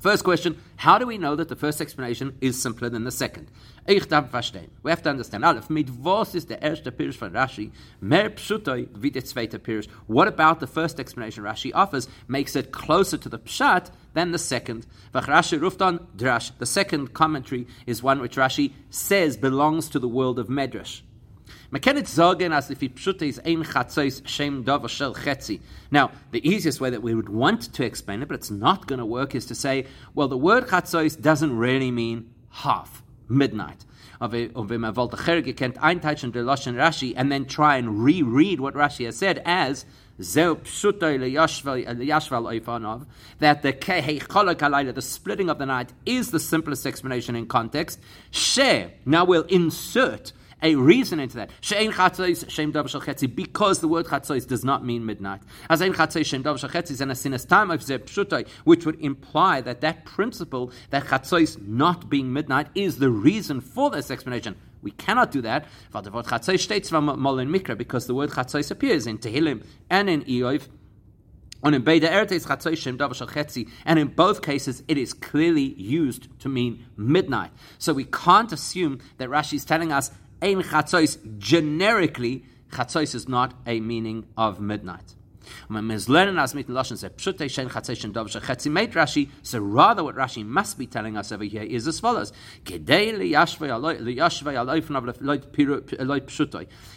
First 0.00 0.22
question, 0.22 0.56
how 0.76 0.96
do 0.98 1.06
we 1.06 1.18
know 1.18 1.34
that 1.34 1.48
the 1.48 1.56
first 1.56 1.80
explanation 1.80 2.36
is 2.40 2.62
simpler 2.62 2.88
than 2.88 3.02
the 3.02 3.10
second? 3.10 3.50
We 3.88 3.94
have 3.96 4.08
to 4.08 5.10
understand. 5.10 5.44
Aleph, 5.44 5.68
mit 5.70 5.90
was 5.90 6.36
ist 6.36 6.50
Rashi? 6.50 7.72
What 10.06 10.28
about 10.28 10.60
the 10.60 10.66
first 10.68 11.00
explanation 11.00 11.42
Rashi 11.42 11.72
offers 11.74 12.06
makes 12.28 12.54
it 12.54 12.70
closer 12.70 13.18
to 13.18 13.28
the 13.28 13.40
pshat 13.40 13.90
than 14.14 14.30
the 14.30 14.38
second? 14.38 14.86
Ruftan 15.12 16.06
drash. 16.16 16.52
The 16.58 16.66
second 16.66 17.12
commentary 17.12 17.66
is 17.84 18.00
one 18.00 18.20
which 18.20 18.36
Rashi 18.36 18.74
says 18.90 19.36
belongs 19.36 19.88
to 19.88 19.98
the 19.98 20.06
world 20.06 20.38
of 20.38 20.46
Medrash. 20.46 21.00
Now, 21.70 21.78
the 26.30 26.48
easiest 26.48 26.80
way 26.80 26.90
that 26.90 27.02
we 27.02 27.14
would 27.14 27.28
want 27.28 27.74
to 27.74 27.84
explain 27.84 28.22
it, 28.22 28.28
but 28.28 28.34
it's 28.34 28.50
not 28.50 28.86
going 28.86 28.98
to 28.98 29.04
work, 29.04 29.34
is 29.34 29.44
to 29.46 29.54
say, 29.54 29.84
well, 30.14 30.28
the 30.28 30.38
word 30.38 30.68
chatzos 30.68 31.20
doesn't 31.20 31.56
really 31.56 31.90
mean 31.90 32.30
half, 32.50 33.02
midnight. 33.28 33.84
And 34.20 34.32
then 37.32 37.44
try 37.44 37.76
and 37.76 38.04
reread 38.04 38.60
what 38.60 38.74
Rashi 38.74 39.04
has 39.04 39.16
said 39.16 39.42
as 39.44 39.84
that 40.18 40.66
the 43.62 43.72
the 44.92 45.02
splitting 45.02 45.50
of 45.50 45.58
the 45.58 45.66
night 45.66 45.92
is 46.04 46.32
the 46.32 46.40
simplest 46.40 46.84
explanation 46.86 47.36
in 47.36 47.46
context. 47.46 48.00
Share. 48.32 48.90
Now 49.04 49.24
we'll 49.24 49.44
insert 49.44 50.32
a 50.62 50.74
reason 50.74 51.20
into 51.20 51.36
that. 51.36 51.50
She'ein 51.60 51.92
chatzos 51.92 52.50
shem 52.50 52.72
davar 52.72 52.88
shel 52.88 53.00
chetzi, 53.00 53.34
because 53.34 53.80
the 53.80 53.88
word 53.88 54.06
chatzos 54.06 54.46
does 54.46 54.64
not 54.64 54.84
mean 54.84 55.06
midnight. 55.06 55.42
As 55.70 55.80
ein 55.82 55.92
chatzos 55.92 56.26
shem 56.26 56.42
davar 56.42 56.58
shel 56.58 56.70
chetzi 56.70 56.92
is 56.92 57.00
an 57.00 57.10
asinas 57.10 57.46
time 57.46 57.70
of 57.70 57.82
zeb 57.82 58.06
pshutai, 58.06 58.48
which 58.64 58.84
would 58.86 59.00
imply 59.00 59.60
that 59.60 59.80
that 59.82 60.04
principle, 60.04 60.72
that 60.90 61.04
chatzos 61.04 61.60
not 61.66 62.08
being 62.08 62.32
midnight, 62.32 62.68
is 62.74 62.98
the 62.98 63.10
reason 63.10 63.60
for 63.60 63.90
this 63.90 64.10
explanation. 64.10 64.56
We 64.82 64.92
cannot 64.92 65.32
do 65.32 65.42
that. 65.42 65.66
Because 65.92 66.04
the 66.04 66.12
word 68.14 68.30
chatzos 68.30 68.70
appears 68.70 69.06
in 69.08 69.18
Tehillim 69.18 69.64
and 69.90 70.08
in 70.08 70.22
Eov. 70.22 70.68
And 71.64 71.74
in 71.74 71.82
Beda 71.82 72.08
Eretes 72.08 72.46
Chatzoshim 72.46 72.96
Chetzi, 72.96 73.68
and 73.84 73.98
in 73.98 74.06
both 74.06 74.42
cases 74.42 74.84
it 74.86 74.96
is 74.96 75.12
clearly 75.12 75.74
used 75.74 76.28
to 76.38 76.48
mean 76.48 76.86
midnight. 76.96 77.50
So 77.78 77.92
we 77.92 78.04
can't 78.04 78.52
assume 78.52 79.00
that 79.16 79.28
Rashi 79.28 79.54
is 79.54 79.64
telling 79.64 79.90
us 79.90 80.12
Ein 80.40 80.62
chatzos, 80.62 81.18
generically, 81.38 82.44
chatzos 82.70 83.14
is 83.14 83.28
not 83.28 83.54
a 83.66 83.80
meaning 83.80 84.26
of 84.36 84.60
midnight. 84.60 85.14
So 85.68 85.80
rather 89.58 90.04
what 90.04 90.16
Rashi 90.16 90.44
must 90.44 90.78
be 90.78 90.86
telling 90.86 91.16
us 91.16 91.32
over 91.32 91.44
here 91.44 91.62
is 91.62 91.88
as 91.88 92.00
follows. 92.00 92.32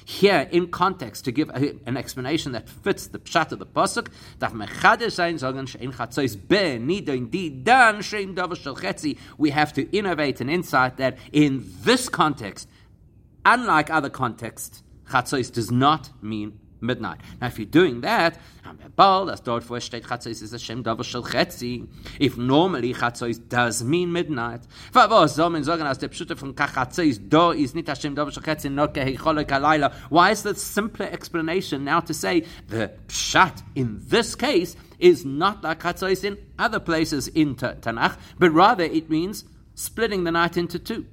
Here, 0.05 0.49
in 0.51 0.67
context, 0.67 1.25
to 1.25 1.31
give 1.31 1.49
an 1.49 1.97
explanation 1.97 2.51
that 2.51 2.69
fits 2.69 3.07
the 3.07 3.19
pshat 3.19 3.51
of 3.51 3.59
the 3.59 3.65
pasuk, 3.65 4.07
we 9.37 9.49
have 9.49 9.73
to 9.73 9.97
innovate 9.97 10.41
an 10.41 10.49
insight 10.49 10.97
that 10.97 11.17
in 11.31 11.71
this 11.83 12.09
context, 12.09 12.67
Unlike 13.45 13.89
other 13.89 14.09
contexts, 14.09 14.83
chatzos 15.09 15.51
does 15.51 15.71
not 15.71 16.09
mean 16.21 16.59
midnight. 16.81 17.19
Now, 17.39 17.47
if 17.47 17.57
you're 17.57 17.65
doing 17.65 18.01
that, 18.01 18.39
is 20.41 20.53
shel 21.03 21.23
chetzi. 21.23 21.87
If 22.19 22.37
normally 22.37 22.93
chatzos 22.93 23.47
does 23.49 23.83
mean 23.83 24.11
midnight, 24.11 24.61
was 24.93 25.35
do 25.35 25.55
is? 25.55 25.69
Why 30.09 30.31
is 30.31 30.43
the 30.43 30.55
simpler 30.55 31.07
explanation 31.07 31.83
now 31.83 31.99
to 32.01 32.13
say 32.13 32.45
the 32.67 32.91
pshat 33.07 33.63
in 33.75 33.99
this 34.07 34.35
case 34.35 34.75
is 34.99 35.25
not 35.25 35.63
like 35.63 35.81
chatzos 35.81 36.23
in 36.23 36.37
other 36.59 36.79
places 36.79 37.27
in 37.29 37.55
Tanakh, 37.55 38.17
but 38.37 38.51
rather 38.51 38.83
it 38.83 39.09
means 39.09 39.45
splitting 39.73 40.23
the 40.25 40.31
night 40.31 40.57
into 40.57 40.77
two 40.77 41.05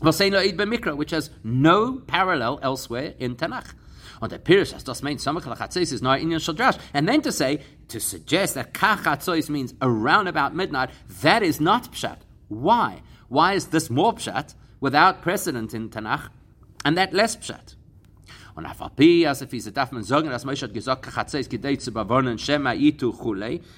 which 0.00 1.10
has 1.10 1.30
no 1.42 2.00
parallel 2.06 2.58
elsewhere 2.62 3.14
in 3.18 3.36
Tanakh. 3.36 3.74
On 4.22 4.28
the 4.28 4.38
Pirish, 4.38 4.72
as 4.72 4.84
das 4.84 5.02
is 5.02 6.02
not 6.02 6.20
Inyan 6.20 6.40
Shadrash. 6.40 6.78
And 6.94 7.08
then 7.08 7.20
to 7.22 7.32
say, 7.32 7.62
to 7.88 8.00
suggest 8.00 8.54
that 8.54 8.72
Kachatzois 8.72 9.50
means 9.50 9.74
around 9.82 10.28
about 10.28 10.54
midnight, 10.54 10.90
that 11.22 11.42
is 11.42 11.60
not 11.60 11.92
Pshat. 11.92 12.18
Why? 12.48 13.02
Why 13.28 13.54
is 13.54 13.66
this 13.66 13.90
more 13.90 14.14
Pshat 14.14 14.54
without 14.80 15.20
precedent 15.20 15.74
in 15.74 15.90
Tanakh 15.90 16.30
and 16.84 16.96
that 16.96 17.12
less 17.12 17.36
Pshat? 17.36 17.74
Und 18.56 18.66
auf 18.66 18.80
Alpi, 18.80 19.26
as 19.26 19.42
if 19.42 19.50
he's 19.50 19.66
a 19.66 19.72
Dafman 19.72 20.04
sagen, 20.04 20.30
dass 20.30 20.44
Moshe 20.44 20.62
hat 20.62 20.72
gesagt, 20.72 21.02
Kachatzeis 21.02 21.48
gedei 21.48 21.74
zu 21.76 21.90
Shema 22.38 22.72
itu 22.72 23.12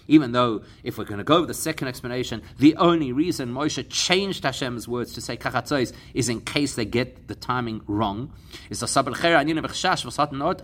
even 0.06 0.32
though, 0.32 0.60
if 0.82 0.98
we're 0.98 1.04
going 1.04 1.16
to 1.16 1.24
go 1.24 1.40
with 1.40 1.48
the 1.48 1.54
second 1.54 1.88
explanation, 1.88 2.42
the 2.58 2.76
only 2.76 3.10
reason 3.10 3.50
Moshe 3.50 3.82
changed 3.88 4.44
Hashem's 4.44 4.86
words 4.86 5.14
to 5.14 5.22
say 5.22 5.36
Kachatzeis 5.36 5.94
is 6.12 6.28
in 6.28 6.42
case 6.42 6.74
they 6.74 6.84
get 6.84 7.26
the 7.26 7.34
timing 7.34 7.80
wrong. 7.86 8.30
Is 8.68 8.80
the 8.80 8.88
sabel 8.88 9.14
chera 9.14 9.42
v'sat 9.42 10.32
not. 10.32 10.62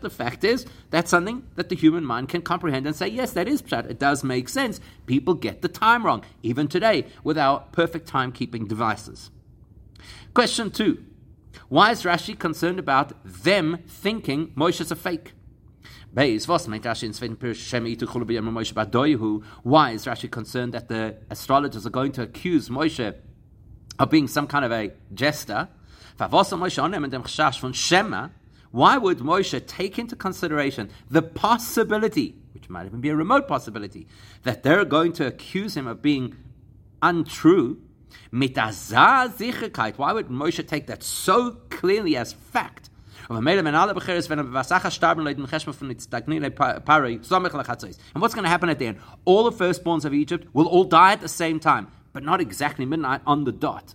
The 0.00 0.10
fact 0.10 0.44
is, 0.44 0.66
that's 0.88 1.10
something 1.10 1.42
that 1.56 1.68
the 1.68 1.76
human 1.76 2.04
mind 2.06 2.30
can 2.30 2.40
comprehend 2.40 2.86
and 2.86 2.96
say, 2.96 3.08
yes, 3.08 3.32
that 3.32 3.48
is 3.48 3.60
pshat. 3.60 3.90
It 3.90 3.98
does 3.98 4.24
make 4.24 4.48
sense. 4.48 4.80
People 5.04 5.34
get 5.34 5.60
the 5.60 5.68
time 5.68 6.06
wrong, 6.06 6.24
even 6.42 6.68
today, 6.68 7.06
with 7.22 7.36
our 7.36 7.60
perfect 7.72 8.10
timekeeping 8.10 8.66
devices. 8.66 9.30
Question 10.32 10.70
two. 10.70 11.04
Why 11.70 11.92
is 11.92 12.02
Rashi 12.02 12.36
concerned 12.36 12.80
about 12.80 13.12
them 13.24 13.78
thinking 13.86 14.48
Moshe 14.56 14.80
is 14.80 14.90
a 14.90 14.96
fake? 14.96 15.34
Why 16.12 16.24
is 16.24 16.48
Rashi 16.48 16.72
concerned 20.28 20.74
that 20.74 20.88
the 20.88 21.16
astrologers 21.30 21.86
are 21.86 21.90
going 21.90 22.10
to 22.10 22.22
accuse 22.22 22.68
Moshe 22.70 23.14
of 24.00 24.10
being 24.10 24.26
some 24.26 24.48
kind 24.48 24.64
of 24.64 24.72
a 24.72 24.90
jester? 25.14 25.68
Why 26.18 26.26
would 28.98 29.18
Moshe 29.18 29.66
take 29.68 29.98
into 30.00 30.16
consideration 30.16 30.90
the 31.08 31.22
possibility, 31.22 32.34
which 32.52 32.68
might 32.68 32.86
even 32.86 33.00
be 33.00 33.10
a 33.10 33.16
remote 33.16 33.46
possibility, 33.46 34.08
that 34.42 34.64
they're 34.64 34.84
going 34.84 35.12
to 35.12 35.24
accuse 35.24 35.76
him 35.76 35.86
of 35.86 36.02
being 36.02 36.36
untrue 37.00 37.80
Mit 38.30 38.54
Sicherheit. 38.54 39.98
Why 39.98 40.12
would 40.12 40.28
Moshe 40.28 40.66
take 40.66 40.86
that 40.86 41.02
so 41.02 41.56
clearly 41.70 42.16
as 42.16 42.32
fact? 42.32 42.90
And 43.28 43.46
what's 43.46 44.06
going 48.34 48.44
to 48.44 48.48
happen 48.48 48.68
at 48.68 48.78
the 48.78 48.86
end? 48.86 48.98
All 49.24 49.44
the 49.44 49.52
firstborns 49.52 50.04
of 50.04 50.12
Egypt 50.12 50.48
will 50.52 50.66
all 50.66 50.84
die 50.84 51.12
at 51.12 51.20
the 51.20 51.28
same 51.28 51.60
time, 51.60 51.86
but 52.12 52.24
not 52.24 52.40
exactly 52.40 52.86
midnight 52.86 53.20
on 53.26 53.44
the 53.44 53.52
dot. 53.52 53.94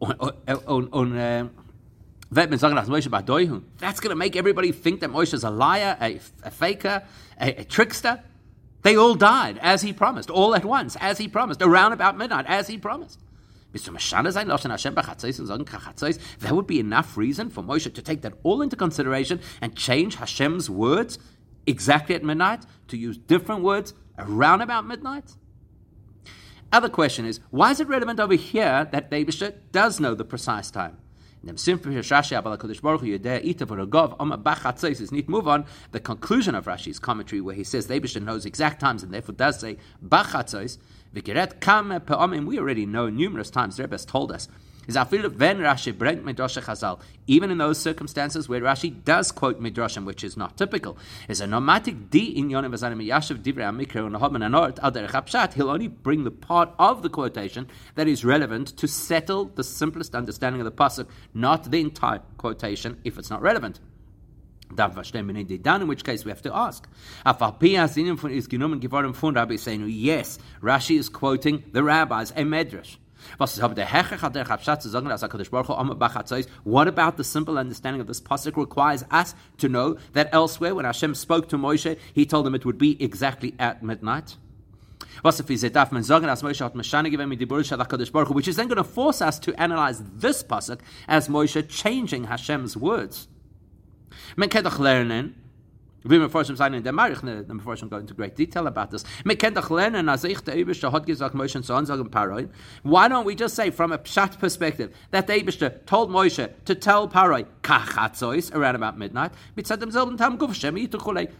und, 0.00 0.34
eh, 0.46 0.54
und, 0.92 1.16
That's 3.78 4.00
going 4.00 4.10
to 4.10 4.16
make 4.16 4.36
everybody 4.36 4.72
think 4.72 5.00
that 5.00 5.10
Moshe 5.10 5.34
is 5.34 5.44
a 5.44 5.50
liar, 5.50 5.96
a, 6.00 6.20
a 6.42 6.50
faker, 6.50 7.02
a, 7.40 7.60
a 7.60 7.64
trickster. 7.64 8.22
They 8.82 8.96
all 8.96 9.14
died 9.14 9.58
as 9.58 9.82
he 9.82 9.92
promised, 9.92 10.30
all 10.30 10.54
at 10.54 10.64
once, 10.64 10.96
as 11.00 11.18
he 11.18 11.28
promised, 11.28 11.60
around 11.62 11.92
about 11.92 12.16
midnight, 12.16 12.46
as 12.46 12.68
he 12.68 12.78
promised. 12.78 13.20
That 13.72 14.12
would 16.52 16.66
be 16.66 16.80
enough 16.80 17.16
reason 17.16 17.50
for 17.50 17.62
Moshe 17.62 17.92
to 17.92 18.02
take 18.02 18.22
that 18.22 18.34
all 18.42 18.62
into 18.62 18.76
consideration 18.76 19.40
and 19.60 19.76
change 19.76 20.14
Hashem's 20.14 20.70
words 20.70 21.18
exactly 21.66 22.14
at 22.14 22.24
midnight 22.24 22.64
to 22.88 22.96
use 22.96 23.18
different 23.18 23.62
words 23.62 23.92
around 24.18 24.62
about 24.62 24.86
midnight. 24.86 25.34
Other 26.72 26.88
question 26.88 27.26
is, 27.26 27.40
why 27.50 27.72
is 27.72 27.80
it 27.80 27.88
relevant 27.88 28.20
over 28.20 28.34
here 28.34 28.88
that 28.90 29.10
David 29.10 29.54
does 29.72 30.00
know 30.00 30.14
the 30.14 30.24
precise 30.24 30.70
time? 30.70 30.96
The 31.44 31.52
conclusion 36.02 36.54
of 36.54 36.64
Rashi's 36.66 36.98
commentary 36.98 37.40
where 37.40 37.54
he 37.54 37.64
says 37.64 37.86
the 37.86 38.00
Abishah 38.00 38.22
knows 38.22 38.44
exact 38.44 38.80
times 38.80 39.02
and 39.02 39.12
therefore 39.12 39.34
does 39.34 39.60
say 39.60 39.76
Bachatzos. 40.04 40.78
We 42.46 42.58
already 42.58 42.86
know 42.86 43.08
numerous 43.08 43.50
times. 43.50 43.78
Rebbe 43.78 43.94
has 43.94 44.04
told 44.04 44.32
us 44.32 44.48
is 44.88 44.96
Rashi 44.96 45.94
even 47.26 47.50
in 47.50 47.58
those 47.58 47.78
circumstances 47.78 48.48
where 48.48 48.62
Rashi 48.62 49.04
does 49.04 49.30
quote 49.30 49.60
midrashim, 49.60 50.06
which 50.06 50.24
is 50.24 50.34
not 50.36 50.56
typical, 50.56 50.96
is 51.28 51.42
a 51.42 51.46
nomadic 51.46 52.10
di 52.10 52.36
in 52.36 52.48
yonim 52.48 52.70
vazanim 52.70 53.06
yashav 53.06 53.42
divrei 53.42 53.68
amikra 53.68 54.06
and 54.06 54.16
homan 54.16 54.42
anort 54.42 54.78
al 54.82 54.90
derech 54.90 55.52
He'll 55.52 55.68
only 55.68 55.88
bring 55.88 56.24
the 56.24 56.30
part 56.30 56.70
of 56.78 57.02
the 57.02 57.10
quotation 57.10 57.68
that 57.96 58.08
is 58.08 58.24
relevant 58.24 58.68
to 58.78 58.88
settle 58.88 59.44
the 59.44 59.62
simplest 59.62 60.14
understanding 60.14 60.62
of 60.62 60.64
the 60.64 60.72
pasuk, 60.72 61.06
not 61.34 61.70
the 61.70 61.80
entire 61.80 62.22
quotation 62.38 62.96
if 63.04 63.18
it's 63.18 63.28
not 63.28 63.42
relevant. 63.42 63.80
in 64.70 65.86
which 65.86 66.04
case 66.04 66.24
we 66.24 66.30
have 66.30 66.42
to 66.42 66.56
ask. 66.56 66.88
Yes, 67.26 67.98
Rashi 70.62 70.98
is 70.98 71.08
quoting 71.10 71.64
the 71.72 71.84
rabbis, 71.84 72.30
a 72.30 72.42
medrash. 72.42 72.96
What 73.38 73.50
about 76.88 77.16
the 77.16 77.24
simple 77.24 77.58
understanding 77.58 78.00
of 78.00 78.06
this 78.06 78.20
pasuk 78.20 78.56
requires 78.56 79.04
us 79.10 79.34
to 79.58 79.68
know 79.68 79.98
that 80.12 80.28
elsewhere, 80.32 80.74
when 80.74 80.84
Hashem 80.84 81.14
spoke 81.14 81.48
to 81.48 81.58
Moshe, 81.58 81.98
he 82.12 82.26
told 82.26 82.46
him 82.46 82.54
it 82.54 82.64
would 82.64 82.78
be 82.78 83.02
exactly 83.02 83.54
at 83.58 83.82
midnight? 83.82 84.36
Which 85.22 85.40
is 85.40 85.60
then 88.56 88.68
going 88.68 88.76
to 88.76 88.84
force 88.84 89.20
us 89.20 89.38
to 89.40 89.60
analyze 89.60 90.02
this 90.14 90.42
pasuk 90.42 90.80
as 91.08 91.28
Moshe 91.28 91.68
changing 91.68 92.24
Hashem's 92.24 92.76
words. 92.76 93.28
The 96.04 96.14
Meforshim 96.14 96.56
sign 96.56 96.74
in 96.74 96.84
der 96.84 96.92
Marich, 96.92 97.22
the 97.22 97.52
Meforshim 97.52 97.90
go 97.90 97.96
into 97.96 98.14
great 98.14 98.36
detail 98.36 98.68
about 98.68 98.92
this. 98.92 99.04
Why 102.82 103.08
don't 103.08 103.24
we 103.24 103.34
just 103.34 103.54
say 103.56 103.70
from 103.70 103.90
a 103.90 103.98
Pshat 103.98 104.38
perspective 104.38 104.94
that 105.10 105.26
the 105.26 105.80
told 105.86 106.10
Moshe 106.10 106.50
to 106.66 106.74
tell 106.76 107.08
Paroi 107.08 107.46
kachatzois 107.62 108.54
around 108.54 108.76
about 108.76 108.96
midnight, 108.96 109.32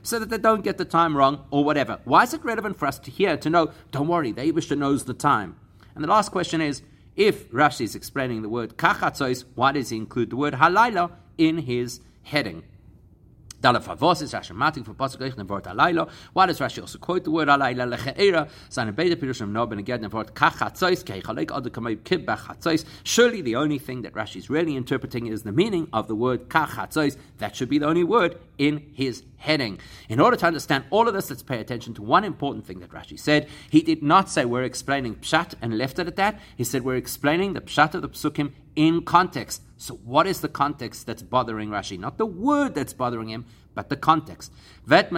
so 0.03 0.19
that 0.19 0.29
they 0.29 0.39
don't 0.39 0.65
get 0.65 0.77
the 0.77 0.85
time 0.85 1.17
wrong 1.17 1.45
or 1.51 1.63
whatever. 1.65 2.01
Why 2.05 2.25
is 2.25 2.35
it 2.35 2.45
relevant 2.45 2.77
for 2.77 2.87
us 2.87 2.99
to 2.99 3.13
hear, 3.13 3.37
to 3.37 3.49
know, 3.49 3.71
don't 3.93 4.09
worry, 4.09 4.33
the 4.33 4.77
knows 4.77 5.05
the 5.05 5.15
time? 5.15 5.55
And 5.95 6.03
the 6.03 6.09
last 6.09 6.33
question 6.33 6.61
is, 6.61 6.83
if 7.15 7.49
Rashi 7.53 7.83
is 7.83 7.95
explaining 7.95 8.43
the 8.43 8.49
word 8.49 8.77
kachatzois, 8.77 9.45
why 9.55 9.71
does 9.73 9.91
he 9.91 9.97
include 9.97 10.31
the 10.31 10.37
word 10.37 10.55
halayla 10.55 11.13
in 11.37 11.59
his 11.59 12.01
heading? 12.25 12.65
Dala 13.61 13.81
Favos 13.81 14.23
is 14.23 14.33
Rashi 14.33 14.55
Matik 14.55 14.85
for 14.85 14.95
Pasuk 14.95 15.19
Eich 15.19 15.35
Nevort 15.35 15.65
Alayla. 15.65 16.09
Why 16.33 16.47
does 16.47 16.61
Rashi 16.61 16.81
also 16.81 16.97
quote 16.97 17.25
the 17.25 17.33
word 17.33 17.49
Alayla 17.49 17.93
Lecheera? 17.93 18.49
Seine 18.69 18.93
beide 18.93 19.21
Pirushim 19.21 19.51
no 19.51 19.67
ben 19.67 19.81
again 19.81 20.01
Nevort 20.01 20.31
Kachatzois 20.31 21.03
Keichalek 21.03 21.47
Adu 21.47 21.69
Kamei 21.69 21.97
Kib 21.97 22.25
Bachatzois. 22.25 22.85
Surely 23.03 23.43
the 23.43 23.57
only 23.57 23.81
thing 23.81 24.03
that 24.03 24.13
Rashi 24.13 24.37
is 24.37 24.49
really 24.49 24.77
interpreting 24.77 25.27
is 25.27 25.43
the 25.43 25.51
meaning 25.51 25.89
of 25.93 26.07
the 26.07 26.15
word 26.15 26.49
Kach 26.49 26.69
Kachatzois. 26.69 27.17
That 27.39 27.57
should 27.57 27.69
be 27.69 27.79
the 27.79 27.87
only 27.87 28.05
word 28.05 28.39
in 28.59 28.91
his 28.95 29.25
heading. 29.39 29.81
In 30.09 30.21
order 30.21 30.37
to 30.37 30.47
understand 30.47 30.85
all 30.91 31.09
of 31.09 31.15
this, 31.15 31.29
let's 31.29 31.43
pay 31.43 31.61
attention 31.61 31.95
to 31.95 32.03
one 32.03 32.23
important 32.23 32.65
thing 32.65 32.79
that 32.79 32.91
Rashi 32.91 33.19
said. 33.19 33.49
He 33.71 33.83
did 33.83 34.05
not 34.05 34.31
say 34.31 34.45
we're 34.45 34.63
explaining 34.63 35.17
Pshat 35.17 35.55
and 35.61 35.77
left 35.77 35.99
it 35.99 36.07
at 36.07 36.15
that. 36.15 36.39
He 36.57 36.63
said 36.63 36.85
we're 36.85 36.95
explaining 36.95 37.55
the 37.55 37.61
Pshat 37.61 37.95
of 37.95 38.03
the 38.03 38.09
Psukim 38.09 38.53
in 38.79 39.03
context. 39.03 39.63
So, 39.77 39.97
what 39.97 40.27
is 40.29 40.41
the 40.41 40.49
context 40.49 41.05
that's 41.05 41.23
bothering 41.23 41.69
Rashi? 41.69 41.99
Not 41.99 42.17
the 42.17 42.27
word 42.27 42.77
that's 42.77 42.93
bothering 42.93 43.29
him, 43.29 43.45
but 43.75 43.89
the 43.89 43.97
context. 43.97 44.53
Rashi 44.87 45.11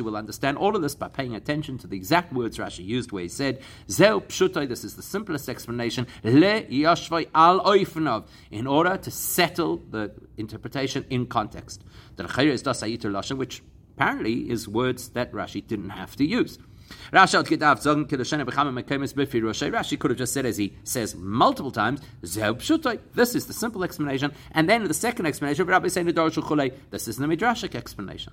will 0.00 0.16
understand 0.16 0.58
all 0.58 0.74
of 0.74 0.82
this 0.82 0.96
by 0.96 1.06
paying 1.06 1.36
attention 1.36 1.78
to 1.78 1.86
the 1.86 1.96
exact 1.96 2.32
words 2.32 2.58
Rashi 2.58 2.84
used, 2.84 3.12
where 3.12 3.22
he 3.22 3.28
said, 3.28 3.62
Zeu 3.88 4.18
pshutoi, 4.20 4.68
this 4.68 4.82
is 4.82 4.96
the 4.96 5.02
simplest 5.02 5.48
explanation, 5.48 6.08
le 6.24 6.62
yashvoi 6.62 7.28
al 7.36 7.60
oifenov, 7.60 8.26
in 8.50 8.66
order 8.66 8.96
to 8.96 9.12
settle 9.12 9.76
the 9.90 10.12
interpretation 10.36 11.04
in 11.10 11.26
context. 11.26 11.84
The 12.16 13.36
which 13.36 13.62
apparently 13.94 14.50
is 14.50 14.66
words 14.66 15.10
that 15.10 15.30
Rashi 15.30 15.64
didn't 15.64 15.90
have 15.90 16.16
to 16.16 16.24
use. 16.24 16.58
Rashi 17.12 17.44
could 19.98 20.10
have 20.10 20.18
just 20.18 20.32
said, 20.32 20.46
as 20.46 20.56
he 20.56 20.76
says 20.84 21.14
multiple 21.14 21.70
times, 21.70 22.00
This 22.20 23.34
is 23.34 23.46
the 23.46 23.52
simple 23.52 23.84
explanation. 23.84 24.32
And 24.52 24.68
then 24.68 24.84
the 24.84 24.94
second 24.94 25.26
explanation, 25.26 25.66
this 25.66 25.96
is 25.96 27.16
the 27.16 27.26
midrashic 27.26 27.74
explanation. 27.74 28.32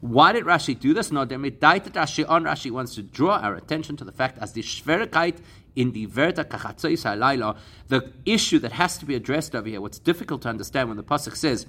Why 0.00 0.32
did 0.32 0.44
Rashi 0.44 0.78
do 0.78 0.94
this? 0.94 1.12
No, 1.12 1.26
Rashi 1.26 2.24
on 2.28 2.44
Rashi 2.44 2.70
wants 2.70 2.94
to 2.94 3.02
draw 3.02 3.36
our 3.38 3.54
attention 3.54 3.96
to 3.96 4.04
the 4.04 4.12
fact 4.12 4.38
as 4.38 4.52
the 4.52 4.62
Shverikite 4.62 5.38
in 5.76 5.92
the 5.92 6.06
Verta 6.06 6.44
Kachatzois 6.44 7.04
HaLaila, 7.04 7.56
the 7.88 8.12
issue 8.24 8.58
that 8.58 8.72
has 8.72 8.98
to 8.98 9.06
be 9.06 9.14
addressed 9.14 9.54
over 9.54 9.68
here, 9.68 9.80
what's 9.80 9.98
difficult 9.98 10.42
to 10.42 10.48
understand 10.48 10.88
when 10.88 10.96
the 10.96 11.04
Pasuk 11.04 11.36
says 11.36 11.66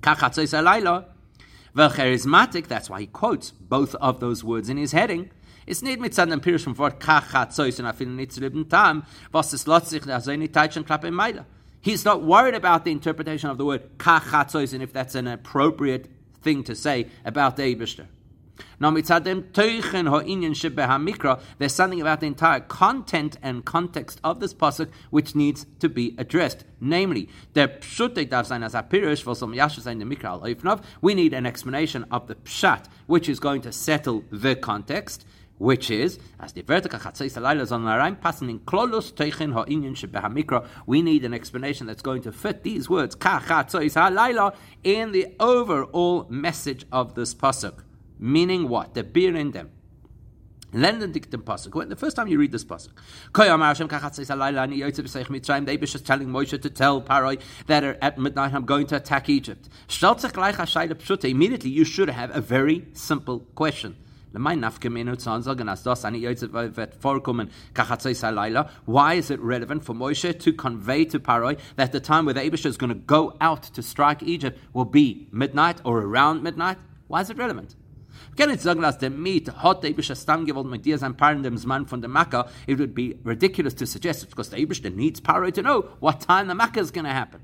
Kachatzois 0.00 0.52
HaLaila, 0.54 1.04
charismatic, 1.76 2.66
that's 2.66 2.90
why 2.90 3.00
he 3.00 3.06
quotes 3.06 3.50
both 3.50 3.94
of 3.96 4.20
those 4.20 4.42
words 4.44 4.68
in 4.68 4.76
his 4.76 4.92
heading. 4.92 5.30
It's 5.66 5.82
mit 5.82 6.12
tam, 8.70 9.04
was 9.32 9.54
es 9.54 9.66
lässt 9.66 9.86
sich 9.86 10.02
teitschen 10.02 10.84
klappe. 10.84 11.44
He's 11.80 12.04
not 12.04 12.22
worried 12.22 12.54
about 12.54 12.84
the 12.84 12.90
interpretation 12.90 13.48
of 13.50 13.56
the 13.56 13.64
word 13.64 13.98
kachatzois 13.98 14.72
and 14.74 14.82
if 14.82 14.92
that's 14.92 15.14
an 15.14 15.26
appropriate 15.26 16.10
thing 16.42 16.62
to 16.64 16.74
say 16.74 17.06
about 17.24 17.56
the 17.56 17.62
Eibishter. 17.62 18.06
Now, 18.78 18.90
mitzadem 18.90 19.50
teichen 19.52 20.08
ha'inyan 20.08 20.54
mikra. 20.54 21.40
There's 21.58 21.74
something 21.74 22.00
about 22.00 22.20
the 22.20 22.26
entire 22.26 22.60
content 22.60 23.36
and 23.42 23.64
context 23.64 24.20
of 24.24 24.40
this 24.40 24.54
pasuk 24.54 24.90
which 25.10 25.34
needs 25.34 25.66
to 25.80 25.88
be 25.88 26.14
addressed. 26.18 26.64
Namely, 26.80 27.28
the 27.52 27.68
pshute 27.68 28.28
darf 28.28 28.46
sein 28.46 28.62
as 28.62 28.74
a 28.74 28.82
pirush 28.82 29.24
v'som 29.24 29.54
yashu 29.54 29.82
the 29.82 30.04
mikra 30.04 30.66
al. 30.66 30.80
We 31.00 31.14
need 31.14 31.34
an 31.34 31.46
explanation 31.46 32.04
of 32.10 32.26
the 32.26 32.34
pshat, 32.34 32.86
which 33.06 33.28
is 33.28 33.40
going 33.40 33.62
to 33.62 33.72
settle 33.72 34.24
the 34.30 34.56
context 34.56 35.24
which 35.60 35.90
is 35.90 36.18
as 36.40 36.54
the 36.54 36.62
vertika 36.62 36.98
chatzis 36.98 37.36
alayla 37.36 37.70
on 37.70 37.84
araim 37.84 38.18
passing 38.18 38.48
in 38.48 38.58
klolus 38.60 39.12
teichin 39.12 39.52
ha'inyan 39.52 39.94
shebehamikra. 39.94 40.66
We 40.86 41.02
need 41.02 41.22
an 41.26 41.34
explanation 41.34 41.86
that's 41.86 42.00
going 42.00 42.22
to 42.22 42.32
fit 42.32 42.62
these 42.62 42.88
words 42.88 43.14
ka 43.14 43.40
chatzis 43.46 43.94
alayla 43.94 44.56
in 44.82 45.12
the 45.12 45.26
overall 45.38 46.26
message 46.30 46.86
of 46.90 47.14
this 47.14 47.34
pasuk. 47.34 47.84
Meaning 48.20 48.68
what? 48.68 48.92
The 48.92 49.02
beer 49.02 49.34
in 49.34 49.52
them. 49.52 49.70
Lenden 50.72 51.12
diktem 51.12 51.42
pasuk. 51.42 51.74
When 51.74 51.88
the 51.88 51.96
first 51.96 52.14
time 52.14 52.28
you 52.28 52.38
read 52.38 52.52
this 52.52 52.64
pasuk, 52.64 52.90
mitzrayim. 53.32 55.66
They 55.66 55.76
just 55.78 56.06
telling 56.06 56.28
Moshe 56.28 56.62
to 56.62 56.70
tell 56.70 57.02
Paroi 57.02 57.40
that 57.66 57.82
at 57.82 58.18
midnight 58.18 58.54
I'm 58.54 58.66
going 58.66 58.86
to 58.88 58.96
attack 58.96 59.28
Egypt. 59.28 59.68
Immediately 61.24 61.70
you 61.70 61.84
should 61.84 62.10
have 62.10 62.36
a 62.36 62.40
very 62.40 62.86
simple 62.92 63.40
question. 63.56 63.96
Why 64.32 64.54
is 64.54 64.62
it 69.30 69.40
relevant 69.40 69.84
for 69.84 69.94
Moshe 69.94 70.40
to 70.40 70.52
convey 70.52 71.04
to 71.06 71.18
Paroi 71.18 71.58
that 71.74 71.90
the 71.90 71.98
time 71.98 72.26
where 72.26 72.34
the 72.34 72.40
Abisha 72.40 72.66
is 72.66 72.76
going 72.76 72.90
to 72.90 72.94
go 72.94 73.36
out 73.40 73.64
to 73.64 73.82
strike 73.82 74.22
Egypt 74.22 74.56
will 74.72 74.84
be 74.84 75.26
midnight 75.32 75.80
or 75.84 76.02
around 76.02 76.44
midnight? 76.44 76.78
Why 77.08 77.22
is 77.22 77.30
it 77.30 77.38
relevant? 77.38 77.74
Can 78.36 78.50
it 78.50 78.60
sagen, 78.60 78.82
dass 78.82 78.98
der 78.98 79.10
Miet 79.10 79.52
hat 79.62 79.82
der 79.82 79.90
Eibische 79.90 80.16
Stamm 80.16 80.46
gewollt 80.46 80.68
mit 80.68 80.84
dir 80.84 80.98
sein 80.98 81.16
Paar 81.16 81.32
in 81.32 81.42
dem 81.42 81.56
Zman 81.56 81.86
von 81.86 82.00
der 82.00 82.10
Makkah, 82.10 82.46
it 82.66 82.78
would 82.78 82.94
be 82.94 83.16
ridiculous 83.24 83.74
to 83.74 83.86
suggest 83.86 84.22
it 84.22 84.30
because 84.30 84.50
the 84.50 84.56
Eibische 84.56 84.90
needs 84.90 85.20
Paro 85.20 85.50
to 85.52 85.62
know 85.62 85.84
what 86.00 86.20
time 86.20 86.48
the 86.48 86.54
Makkah 86.54 86.80
is 86.80 86.92
going 86.92 87.04
to 87.04 87.12
happen. 87.12 87.40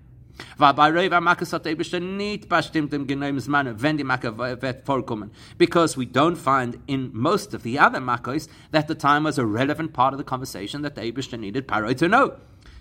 War 0.59 0.75
bei 0.75 0.91
Reva 0.91 1.21
Makkah 1.21 1.47
hat 1.51 1.67
Eibische 1.67 2.01
nicht 2.01 2.49
bestimmt 2.49 2.93
im 2.93 3.07
genauen 3.07 3.41
Zman, 3.41 3.81
wenn 3.81 3.97
die 3.97 4.05
Makkah 4.05 4.37
wird 4.37 4.85
vorkommen. 4.85 5.31
Because 5.59 5.99
we 5.99 6.05
don't 6.05 6.37
find 6.37 6.79
in 6.87 7.11
most 7.13 7.55
of 7.55 7.63
the 7.63 7.79
other 7.79 8.01
Makkahs 8.01 8.49
that 8.73 8.89
the 8.89 8.95
time 8.95 9.25
was 9.25 9.39
a 9.39 9.45
relevant 9.45 9.93
part 9.93 10.13
of 10.13 10.19
the 10.19 10.25
conversation 10.25 10.83
that 10.83 10.95
the 10.95 11.03
Eibische 11.03 11.39
needed 11.39 11.67
Paro 11.67 11.95
to 11.97 12.09
know. 12.09 12.33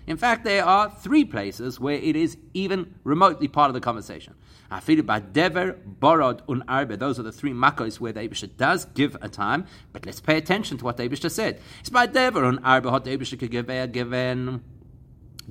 In 0.08 0.18
fact, 0.18 0.44
there 0.44 0.64
are 0.64 0.90
three 0.90 1.26
places 1.26 1.80
where 1.80 1.96
it 1.96 2.16
is 2.16 2.38
even 2.54 2.94
remotely 3.04 3.48
part 3.48 3.70
of 3.70 3.74
the 3.74 3.82
conversation. 3.82 4.36
Afilu 4.72 5.34
Dever, 5.34 5.80
Borod, 6.00 6.42
un 6.48 6.64
Arbe. 6.68 6.98
Those 6.98 7.20
are 7.20 7.24
the 7.24 7.32
three 7.32 7.54
makos 7.54 8.00
where 8.00 8.14
the 8.14 8.22
Abisha 8.22 8.56
does 8.56 8.86
give 8.86 9.18
a 9.22 9.30
time, 9.30 9.66
but 9.94 10.06
let's 10.06 10.20
pay 10.20 10.38
attention 10.38 10.78
to 10.78 10.86
what 10.86 10.98
the 10.98 11.08
Abisha 11.08 11.32
said. 11.32 11.60
It's 11.80 11.90
by 11.90 12.06
Dever, 12.06 12.46
un 12.46 12.58
hot 12.58 13.04
the 13.04 13.18
Abisha 13.18 13.92
given 13.92 14.64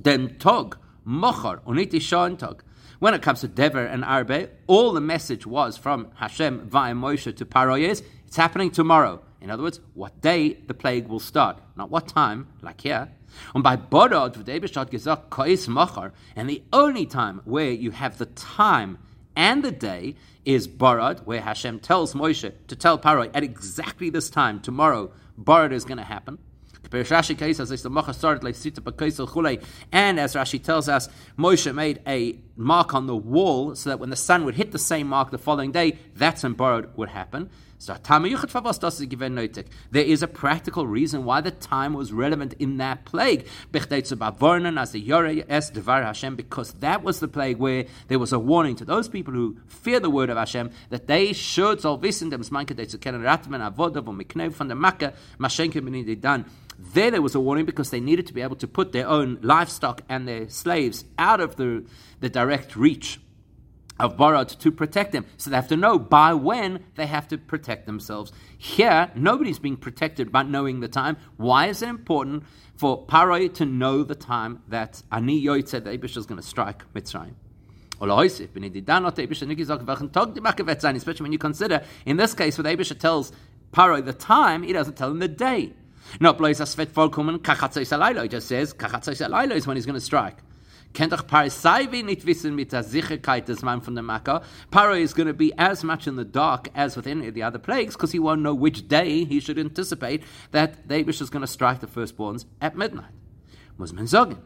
den 0.00 0.36
Tog, 0.38 0.78
Mochar, 1.06 1.60
uniti 1.64 2.00
Shon 2.00 2.36
Tog. 2.36 2.62
When 3.00 3.12
it 3.14 3.22
comes 3.22 3.40
to 3.40 3.48
Dever 3.48 3.84
and 3.84 4.04
Arbe, 4.04 4.50
all 4.66 4.92
the 4.92 5.00
message 5.00 5.46
was 5.46 5.76
from 5.76 6.10
Hashem 6.16 6.68
via 6.68 6.94
Moshe 6.94 7.36
to 7.36 7.44
Paroyes, 7.44 8.02
it's 8.26 8.36
happening 8.36 8.70
tomorrow. 8.70 9.20
In 9.44 9.50
other 9.50 9.62
words, 9.62 9.78
what 9.92 10.22
day 10.22 10.54
the 10.54 10.72
plague 10.72 11.06
will 11.06 11.20
start, 11.20 11.60
not 11.76 11.90
what 11.90 12.08
time, 12.08 12.48
like 12.62 12.80
here. 12.80 13.10
And 13.54 13.62
by 13.62 13.76
Borod, 13.76 14.36
and 16.34 16.48
the 16.48 16.62
only 16.72 17.04
time 17.04 17.42
where 17.44 17.70
you 17.70 17.90
have 17.90 18.16
the 18.16 18.24
time 18.24 18.96
and 19.36 19.62
the 19.62 19.70
day 19.70 20.14
is 20.46 20.66
Barad, 20.66 21.26
where 21.26 21.42
Hashem 21.42 21.80
tells 21.80 22.14
Moshe 22.14 22.54
to 22.68 22.76
tell 22.76 22.98
Paro 22.98 23.30
at 23.34 23.42
exactly 23.42 24.08
this 24.08 24.30
time, 24.30 24.60
tomorrow, 24.60 25.12
Barad 25.38 25.72
is 25.72 25.84
going 25.84 25.98
to 25.98 26.04
happen. 26.04 26.38
And 26.90 27.00
as 27.00 27.12
Rashi 30.34 30.62
tells 30.62 30.88
us, 30.88 31.08
Moshe 31.36 31.74
made 31.74 32.00
a 32.06 32.38
mark 32.56 32.94
on 32.94 33.06
the 33.06 33.16
wall 33.16 33.74
so 33.74 33.90
that 33.90 33.98
when 33.98 34.10
the 34.10 34.16
sun 34.16 34.44
would 34.44 34.54
hit 34.54 34.72
the 34.72 34.78
same 34.78 35.08
mark 35.08 35.30
the 35.30 35.38
following 35.38 35.72
day, 35.72 35.98
that's 36.14 36.42
when 36.42 36.54
borod 36.54 36.88
would 36.96 37.08
happen. 37.10 37.50
So 37.78 37.94
there 39.90 40.04
is 40.04 40.22
a 40.22 40.28
practical 40.28 40.86
reason 40.86 41.24
why 41.24 41.40
the 41.42 41.50
time 41.50 41.92
was 41.92 42.12
relevant 42.12 42.54
in 42.54 42.78
that 42.78 43.04
plague. 43.04 43.46
Because 43.70 43.98
that 46.72 47.02
was 47.02 47.20
the 47.20 47.28
plague 47.28 47.58
where 47.58 47.84
there 48.08 48.18
was 48.18 48.32
a 48.32 48.38
warning 48.38 48.76
to 48.76 48.86
those 48.86 49.08
people 49.08 49.34
who 49.34 49.58
fear 49.66 50.00
the 50.00 50.08
word 50.08 50.30
of 50.30 50.38
Hashem 50.38 50.70
that 50.88 51.06
they 51.08 51.34
should 51.34 51.80
there, 56.78 57.10
there 57.10 57.22
was 57.22 57.34
a 57.34 57.40
warning 57.40 57.64
because 57.64 57.90
they 57.90 58.00
needed 58.00 58.26
to 58.26 58.32
be 58.32 58.42
able 58.42 58.56
to 58.56 58.66
put 58.66 58.92
their 58.92 59.06
own 59.06 59.38
livestock 59.42 60.02
and 60.08 60.26
their 60.26 60.48
slaves 60.48 61.04
out 61.18 61.40
of 61.40 61.56
the, 61.56 61.84
the 62.20 62.28
direct 62.44 62.76
reach 62.76 63.20
of 63.98 64.16
Barad 64.16 64.58
to 64.58 64.70
protect 64.70 65.12
them. 65.12 65.24
So 65.38 65.50
they 65.50 65.56
have 65.56 65.68
to 65.68 65.76
know 65.76 65.98
by 65.98 66.34
when 66.34 66.84
they 66.96 67.06
have 67.06 67.28
to 67.28 67.38
protect 67.38 67.86
themselves. 67.86 68.32
Here, 68.58 69.10
nobody's 69.14 69.58
being 69.58 69.76
protected 69.76 70.30
by 70.30 70.42
knowing 70.42 70.80
the 70.80 70.88
time. 70.88 71.16
Why 71.36 71.68
is 71.68 71.80
it 71.80 71.88
important 71.88 72.44
for 72.76 73.06
Paroi 73.06 73.54
to 73.54 73.64
know 73.64 74.02
the 74.02 74.14
time 74.14 74.62
that 74.68 75.02
Ani 75.10 75.42
Yoitze, 75.42 75.82
the 75.84 75.96
Abish, 75.96 76.16
is 76.16 76.26
going 76.26 76.40
to 76.40 76.46
strike 76.46 76.82
Mitzrayim? 76.92 77.34
Especially 80.96 81.22
when 81.22 81.32
you 81.32 81.38
consider, 81.38 81.82
in 82.04 82.16
this 82.16 82.34
case, 82.34 82.58
when 82.58 82.66
Abisha 82.66 82.98
tells 82.98 83.32
Paroi 83.72 84.04
the 84.04 84.12
time, 84.12 84.64
he 84.64 84.72
doesn't 84.72 84.96
tell 84.96 85.10
him 85.10 85.20
the 85.20 85.28
day. 85.28 85.72
Alaylo. 87.90 88.22
He 88.22 88.28
just 88.28 88.48
says, 88.48 88.74
is 88.74 89.66
when 89.66 89.76
he's 89.76 89.86
going 89.86 89.94
to 89.94 90.00
strike. 90.00 90.36
Kennt 90.94 91.12
doch 91.12 91.26
Parisaivi 91.26 92.04
nicht 92.04 92.24
wissen 92.24 92.54
mit 92.54 92.70
der 92.70 92.84
Sicherheit 92.84 93.48
des 93.48 93.62
Mann 93.62 93.82
von 93.82 93.96
der. 93.96 94.42
Paro 94.70 94.94
is 94.94 95.12
going 95.12 95.26
to 95.26 95.34
be 95.34 95.50
as 95.58 95.82
much 95.82 96.06
in 96.06 96.16
the 96.16 96.24
dark 96.24 96.70
as 96.72 96.96
with 96.96 97.08
any 97.08 97.26
of 97.26 97.34
the 97.34 97.42
other 97.42 97.58
plagues 97.58 97.94
because 97.94 98.12
he 98.12 98.20
won't 98.20 98.42
know 98.42 98.54
which 98.54 98.86
day 98.86 99.24
he 99.24 99.40
should 99.40 99.58
anticipate 99.58 100.22
that 100.52 100.88
the 100.88 100.94
Abish 100.94 101.20
is 101.20 101.30
going 101.30 101.42
to 101.42 101.48
strike 101.48 101.80
the 101.80 101.88
firstborns 101.88 102.46
at 102.60 102.76
midnight. 102.76 103.12
Muss 103.76 103.92
man 103.92 104.06
sagen. 104.06 104.36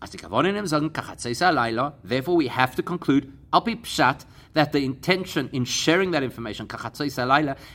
Als 0.00 0.12
die 0.12 0.16
Kavonen 0.16 0.66
sagen, 0.66 0.92
kachatzos 0.94 1.42
alaylo, 1.42 1.92
therefore 2.02 2.38
we 2.38 2.48
have 2.48 2.74
to 2.74 2.82
conclude, 2.82 3.30
be 3.64 3.76
pshat, 3.76 4.24
that 4.58 4.72
the 4.72 4.84
intention 4.84 5.48
in 5.52 5.64
sharing 5.64 6.10
that 6.10 6.24
information, 6.24 6.66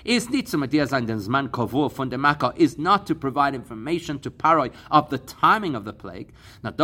is 0.04 0.30
nicht 0.30 0.50
zum 0.50 0.70
sein 0.70 1.08
den 1.08 1.18
Zman 1.18 1.50
Kovur 1.50 1.90
von 1.90 2.10
der 2.10 2.18
Makkah, 2.18 2.54
is 2.58 2.78
not 2.78 3.08
to 3.08 3.16
provide 3.16 3.56
information 3.56 4.20
to 4.20 4.30
Paroi 4.30 4.70
of 4.92 5.10
the 5.10 5.18
timing 5.18 5.76
of 5.76 5.86
the 5.86 5.94
plague. 5.94 6.34
Now, 6.62 6.72
in 6.72 6.78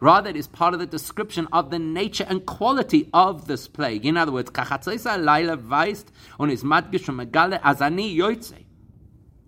rather 0.00 0.30
it 0.30 0.36
is 0.36 0.48
part 0.48 0.74
of 0.74 0.80
the 0.80 0.86
description 0.86 1.46
of 1.52 1.70
the 1.70 1.78
nature 1.78 2.26
and 2.28 2.44
quality 2.44 3.08
of 3.14 3.46
this 3.46 3.68
plague. 3.68 4.04
In 4.04 4.16
other 4.16 4.32
words, 4.32 4.50
weist 4.50 6.06
und 6.40 6.50
is 6.50 6.64
azani. 6.64 8.64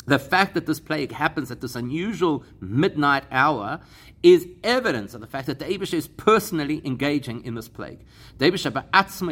The 0.06 0.18
fact 0.18 0.52
that 0.54 0.66
this 0.66 0.80
plague 0.80 1.12
happens 1.12 1.50
at 1.50 1.62
this 1.62 1.74
unusual 1.74 2.44
midnight 2.60 3.24
hour 3.32 3.80
is 4.24 4.48
evidence 4.64 5.12
of 5.12 5.20
the 5.20 5.26
fact 5.26 5.46
that 5.46 5.58
the 5.58 5.66
is 5.66 6.08
personally 6.08 6.80
engaging 6.86 7.44
in 7.44 7.54
this 7.54 7.68
plague. 7.68 8.00
The 8.38 8.50
Abish 8.50 8.64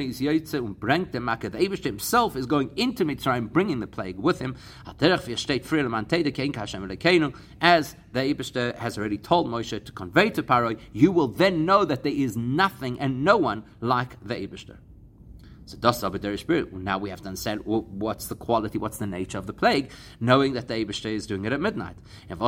is 0.09 0.19
The 0.19 1.85
himself 1.85 2.37
is 2.37 2.45
going 2.45 2.71
into 2.77 3.07
Mitzrayim, 3.07 3.51
bringing 3.51 3.81
the 3.81 3.87
plague 3.87 4.19
with 4.19 4.39
him. 4.39 4.55
As 7.63 7.97
the 8.13 8.75
has 8.77 8.99
already 8.99 9.19
told 9.19 9.47
Moshe 9.49 9.83
to 9.83 9.93
convey 9.93 10.29
to 10.29 10.43
Paroi, 10.43 10.79
you 10.93 11.11
will 11.11 11.29
then 11.29 11.65
know 11.65 11.87
that 11.87 12.03
there 12.03 12.13
is 12.13 12.37
nothing 12.37 13.01
and 13.01 13.25
no 13.25 13.39
one 13.39 13.65
like 13.81 14.23
the 14.23 14.35
Abish. 14.35 14.77
So 15.65 15.77
das 15.77 16.03
aber 16.03 16.19
der 16.19 16.37
spirit. 16.37 16.73
Now 16.73 16.99
we 16.99 17.11
have 17.11 17.23
to 17.23 17.29
understand 17.29 17.63
well, 17.65 17.85
what's 17.89 18.27
the 18.27 18.35
quality, 18.35 18.79
what's 18.79 18.99
the 18.99 19.07
nature 19.07 19.39
of 19.39 19.47
the 19.47 19.53
plague, 19.53 19.91
knowing 20.21 20.55
that 20.55 20.67
the 20.69 20.75
Eibishter 20.75 21.13
is 21.15 21.27
doing 21.27 21.45
it 21.45 21.53
at 21.53 21.61
midnight. 21.61 21.97
And 22.29 22.41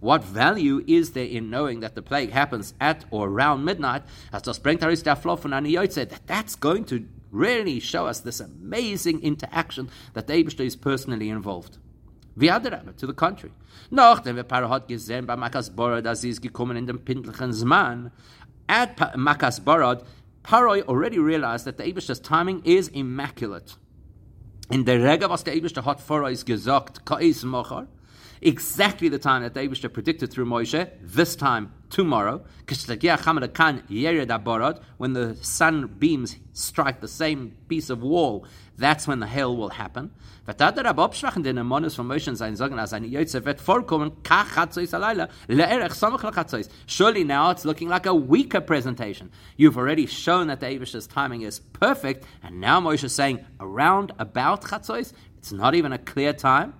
what 0.00 0.24
value 0.24 0.84
is 0.86 1.12
there 1.12 1.24
in 1.24 1.50
knowing 1.50 1.80
that 1.80 1.94
the 1.94 2.02
plague 2.02 2.30
happens 2.30 2.74
at 2.80 3.04
or 3.10 3.28
around 3.28 3.64
midnight? 3.64 4.02
As 4.32 4.42
that 4.42 6.20
that's 6.26 6.54
going 6.56 6.84
to 6.84 7.06
really 7.30 7.80
show 7.80 8.06
us 8.06 8.20
this 8.20 8.40
amazing 8.40 9.22
interaction 9.22 9.88
that 10.14 10.26
the 10.26 10.32
Eibishter 10.34 10.64
is 10.64 10.76
personally 10.76 11.28
involved. 11.28 11.78
To 12.34 13.06
the 13.06 13.12
contrary. 13.14 13.52
Gesehen 14.88 15.26
gekommen 16.40 16.76
in 16.78 16.86
at 18.72 18.96
Makas 18.96 19.60
Barad, 19.60 20.02
Paroi 20.42 20.82
already 20.84 21.18
realized 21.18 21.66
that 21.66 21.76
the 21.76 21.84
Abish's 21.84 22.18
timing 22.18 22.62
is 22.64 22.88
immaculate. 22.88 23.76
In 24.70 24.84
the 24.84 24.98
Rega 24.98 25.28
was 25.28 25.42
the 25.42 25.50
Abishter 25.50 25.84
hat 25.84 26.00
vor 26.00 26.28
is 26.30 26.42
gesagt, 26.42 27.04
Ka'is 27.04 27.44
Mochar, 27.44 27.86
exactly 28.40 29.10
the 29.10 29.18
time 29.18 29.42
that 29.42 29.52
the 29.52 29.60
Abishter 29.60 29.92
predicted 29.92 30.32
through 30.32 30.46
Moshe, 30.46 30.88
this 31.02 31.36
time 31.36 31.70
tomorrow, 31.90 32.42
when 34.96 35.12
the 35.12 35.36
sun 35.42 35.86
beams 35.98 36.36
strike 36.54 37.00
the 37.02 37.08
same 37.08 37.54
piece 37.68 37.90
of 37.90 38.02
wall, 38.02 38.46
that's 38.82 39.06
when 39.06 39.20
the 39.20 39.26
hail 39.26 39.56
will 39.56 39.70
happen. 39.70 40.10
Surely 46.86 47.24
now 47.24 47.50
it's 47.50 47.64
looking 47.64 47.88
like 47.88 48.06
a 48.06 48.14
weaker 48.14 48.60
presentation. 48.60 49.30
You've 49.56 49.78
already 49.78 50.06
shown 50.06 50.48
that 50.48 50.58
the 50.60 51.06
timing 51.08 51.42
is 51.42 51.60
perfect, 51.60 52.24
and 52.42 52.60
now 52.60 52.80
Moshe 52.80 53.04
is 53.04 53.14
saying 53.14 53.44
around 53.60 54.10
about 54.18 54.62
Chatzois, 54.62 55.12
it's 55.38 55.52
not 55.52 55.76
even 55.76 55.92
a 55.92 55.98
clear 55.98 56.32
time. 56.32 56.74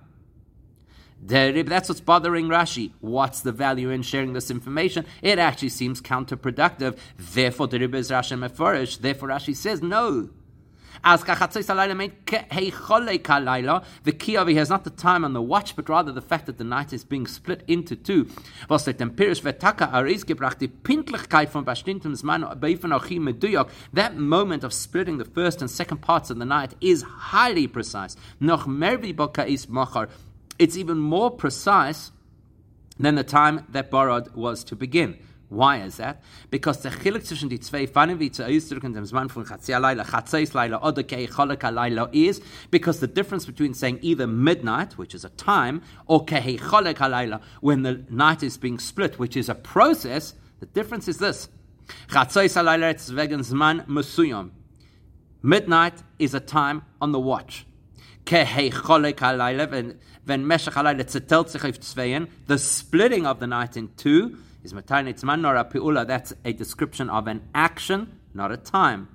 That's 1.25 1.87
what's 1.87 2.01
bothering 2.01 2.49
Rashi. 2.49 2.91
What's 2.99 3.39
the 3.39 3.53
value 3.53 3.89
in 3.91 4.01
sharing 4.01 4.33
this 4.33 4.51
information? 4.51 5.05
It 5.21 5.39
actually 5.39 5.69
seems 5.69 6.01
counterproductive. 6.01 6.97
Therefore, 7.17 7.67
the 7.67 7.79
Rebbe 7.79 7.95
is 7.97 8.11
Rashi 8.11 8.37
Meforish. 8.37 8.99
Therefore, 8.99 9.29
Rashi 9.29 9.55
says 9.55 9.81
no. 9.81 10.31
As 11.03 11.23
kachatzis 11.23 11.69
alayla 11.69 11.95
made 11.95 12.25
heichole 12.25 13.19
kalayla, 13.21 13.85
the 14.03 14.11
key 14.11 14.37
over 14.37 14.51
here 14.51 14.61
is 14.61 14.69
not 14.69 14.83
the 14.83 14.89
time 14.89 15.23
on 15.23 15.33
the 15.33 15.41
watch, 15.41 15.75
but 15.75 15.87
rather 15.87 16.11
the 16.11 16.21
fact 16.21 16.45
that 16.45 16.57
the 16.57 16.63
night 16.63 16.91
is 16.91 17.03
being 17.03 17.27
split 17.27 17.63
into 17.67 17.95
two. 17.95 18.27
Was 18.69 18.85
vetaka 18.85 19.93
aris 19.93 20.23
gebracht 20.25 20.59
die 20.59 20.67
Pintlichkeit 20.67 21.49
von 21.49 21.65
bestimmtem 21.65 22.15
Zman 22.15 22.43
meduyok. 22.59 23.69
That 23.93 24.17
moment 24.17 24.63
of 24.63 24.73
splitting 24.73 25.17
the 25.17 25.25
first 25.25 25.61
and 25.61 25.69
second 25.71 25.99
parts 26.01 26.29
of 26.29 26.39
the 26.39 26.45
night 26.45 26.75
is 26.81 27.03
highly 27.03 27.67
precise. 27.67 28.15
Noch 28.39 28.67
is 28.67 29.69
machar 29.69 30.09
it's 30.59 30.77
even 30.77 30.97
more 30.97 31.31
precise 31.31 32.11
than 32.99 33.15
the 33.15 33.23
time 33.23 33.65
that 33.69 33.89
Barad 33.89 34.33
was 34.35 34.63
to 34.65 34.75
begin. 34.75 35.17
Why 35.53 35.83
is 35.83 35.97
that? 35.97 36.21
Because 36.49 36.81
the 36.81 36.89
chilik 36.89 37.25
zwischen 37.25 37.47
die 37.47 37.59
zwei 37.59 37.85
Pfannen 37.85 38.19
wie 38.19 38.31
zu 38.31 38.43
ausdrücken 38.43 38.93
dem 38.93 39.05
Zman 39.05 39.29
von 39.29 39.45
Chatzia 39.45 39.77
Laila, 39.77 40.03
Chatzeis 40.03 40.53
Laila 40.53 40.81
oder 40.81 41.03
Kei 41.03 41.27
Cholaka 41.27 41.69
Laila 41.69 42.09
is 42.11 42.41
because 42.71 42.99
the 42.99 43.07
difference 43.07 43.45
between 43.45 43.75
saying 43.75 43.99
either 44.01 44.25
midnight, 44.25 44.97
which 44.97 45.13
is 45.13 45.23
a 45.23 45.29
time, 45.29 45.83
or 46.07 46.25
Kei 46.25 46.57
Cholaka 46.57 47.09
Laila, 47.09 47.39
when 47.61 47.83
the 47.83 48.03
night 48.09 48.41
is 48.41 48.57
being 48.57 48.79
split, 48.79 49.19
which 49.19 49.37
is 49.37 49.47
a 49.47 49.53
process, 49.53 50.33
the 50.59 50.65
difference 50.65 51.07
is 51.07 51.19
this. 51.19 51.49
Chatzeis 52.09 52.55
Laila 52.55 52.89
it's 52.89 53.11
wegen 53.11 53.41
Zman 53.41 53.85
Musuyom. 53.85 54.49
Midnight 55.43 56.01
is 56.17 56.33
a 56.33 56.39
time 56.39 56.81
on 56.99 57.11
the 57.11 57.19
watch. 57.19 57.67
Kei 58.25 58.71
Cholaka 58.71 59.37
Laila, 59.37 59.67
when 60.25 60.47
Meshach 60.47 60.73
Halayla 60.73 61.03
zetelt 61.03 61.49
sich 61.49 61.63
auf 61.63 61.77
the 62.47 62.57
splitting 62.57 63.27
of 63.27 63.39
the 63.39 63.47
night 63.47 63.77
in 63.77 63.89
two 63.97 64.37
is 64.63 64.73
Matarnitz 64.73 65.23
Man 65.23 65.41
nor 65.41 65.55
a 65.55 66.05
that's 66.05 66.33
a 66.45 66.53
description 66.53 67.09
of 67.09 67.27
an 67.27 67.41
action, 67.53 68.19
not 68.33 68.51
a 68.51 68.57
time. 68.57 69.09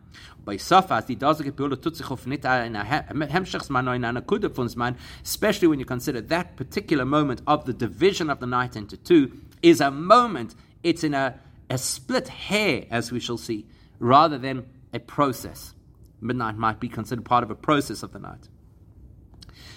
Bei 0.44 0.56
Safas, 0.56 1.06
die 1.06 1.16
dazige 1.16 1.52
Peula 1.52 1.76
tut 1.76 1.96
sich 1.96 2.10
auf 2.10 2.26
nicht 2.26 2.44
in 2.44 2.76
a 2.76 2.84
Hemschachsman 2.84 3.88
or 3.88 3.94
in 3.94 4.04
a 4.04 4.22
Kudefunsman, 4.22 4.96
especially 5.22 5.68
when 5.68 5.78
you 5.78 5.84
consider 5.84 6.20
that 6.20 6.56
particular 6.56 7.04
moment 7.04 7.42
of 7.46 7.66
the 7.66 7.72
division 7.72 8.30
of 8.30 8.40
the 8.40 8.46
night 8.46 8.76
into 8.76 8.96
two, 8.96 9.30
is 9.62 9.80
a 9.80 9.90
moment, 9.90 10.54
it's 10.82 11.04
in 11.04 11.14
a, 11.14 11.38
a 11.68 11.76
split 11.76 12.28
hair, 12.28 12.86
as 12.90 13.12
we 13.12 13.20
shall 13.20 13.36
see, 13.36 13.66
rather 13.98 14.38
than 14.38 14.66
a 14.92 14.98
process. 14.98 15.74
Midnight 16.20 16.56
might 16.56 16.80
be 16.80 16.88
considered 16.88 17.24
part 17.24 17.44
of 17.44 17.50
a 17.50 17.54
process 17.54 18.02
of 18.02 18.12
the 18.12 18.18
night. 18.18 18.48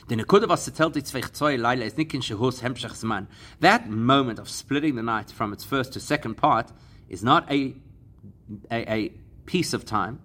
Er 0.10 0.18
er 0.18 0.24
that 3.60 3.90
moment 3.90 4.40
of 4.40 4.50
splitting 4.50 4.96
the 4.96 5.04
night 5.04 5.32
from 5.32 5.54
its 5.54 5.64
first 5.64 5.94
to 5.94 6.00
second 6.00 6.36
part 6.36 6.72
is 7.10 7.24
not 7.24 7.50
a, 7.52 7.76
a, 8.72 8.94
a 8.94 9.12
piece 9.46 9.74
of 9.74 9.86
time, 9.86 10.20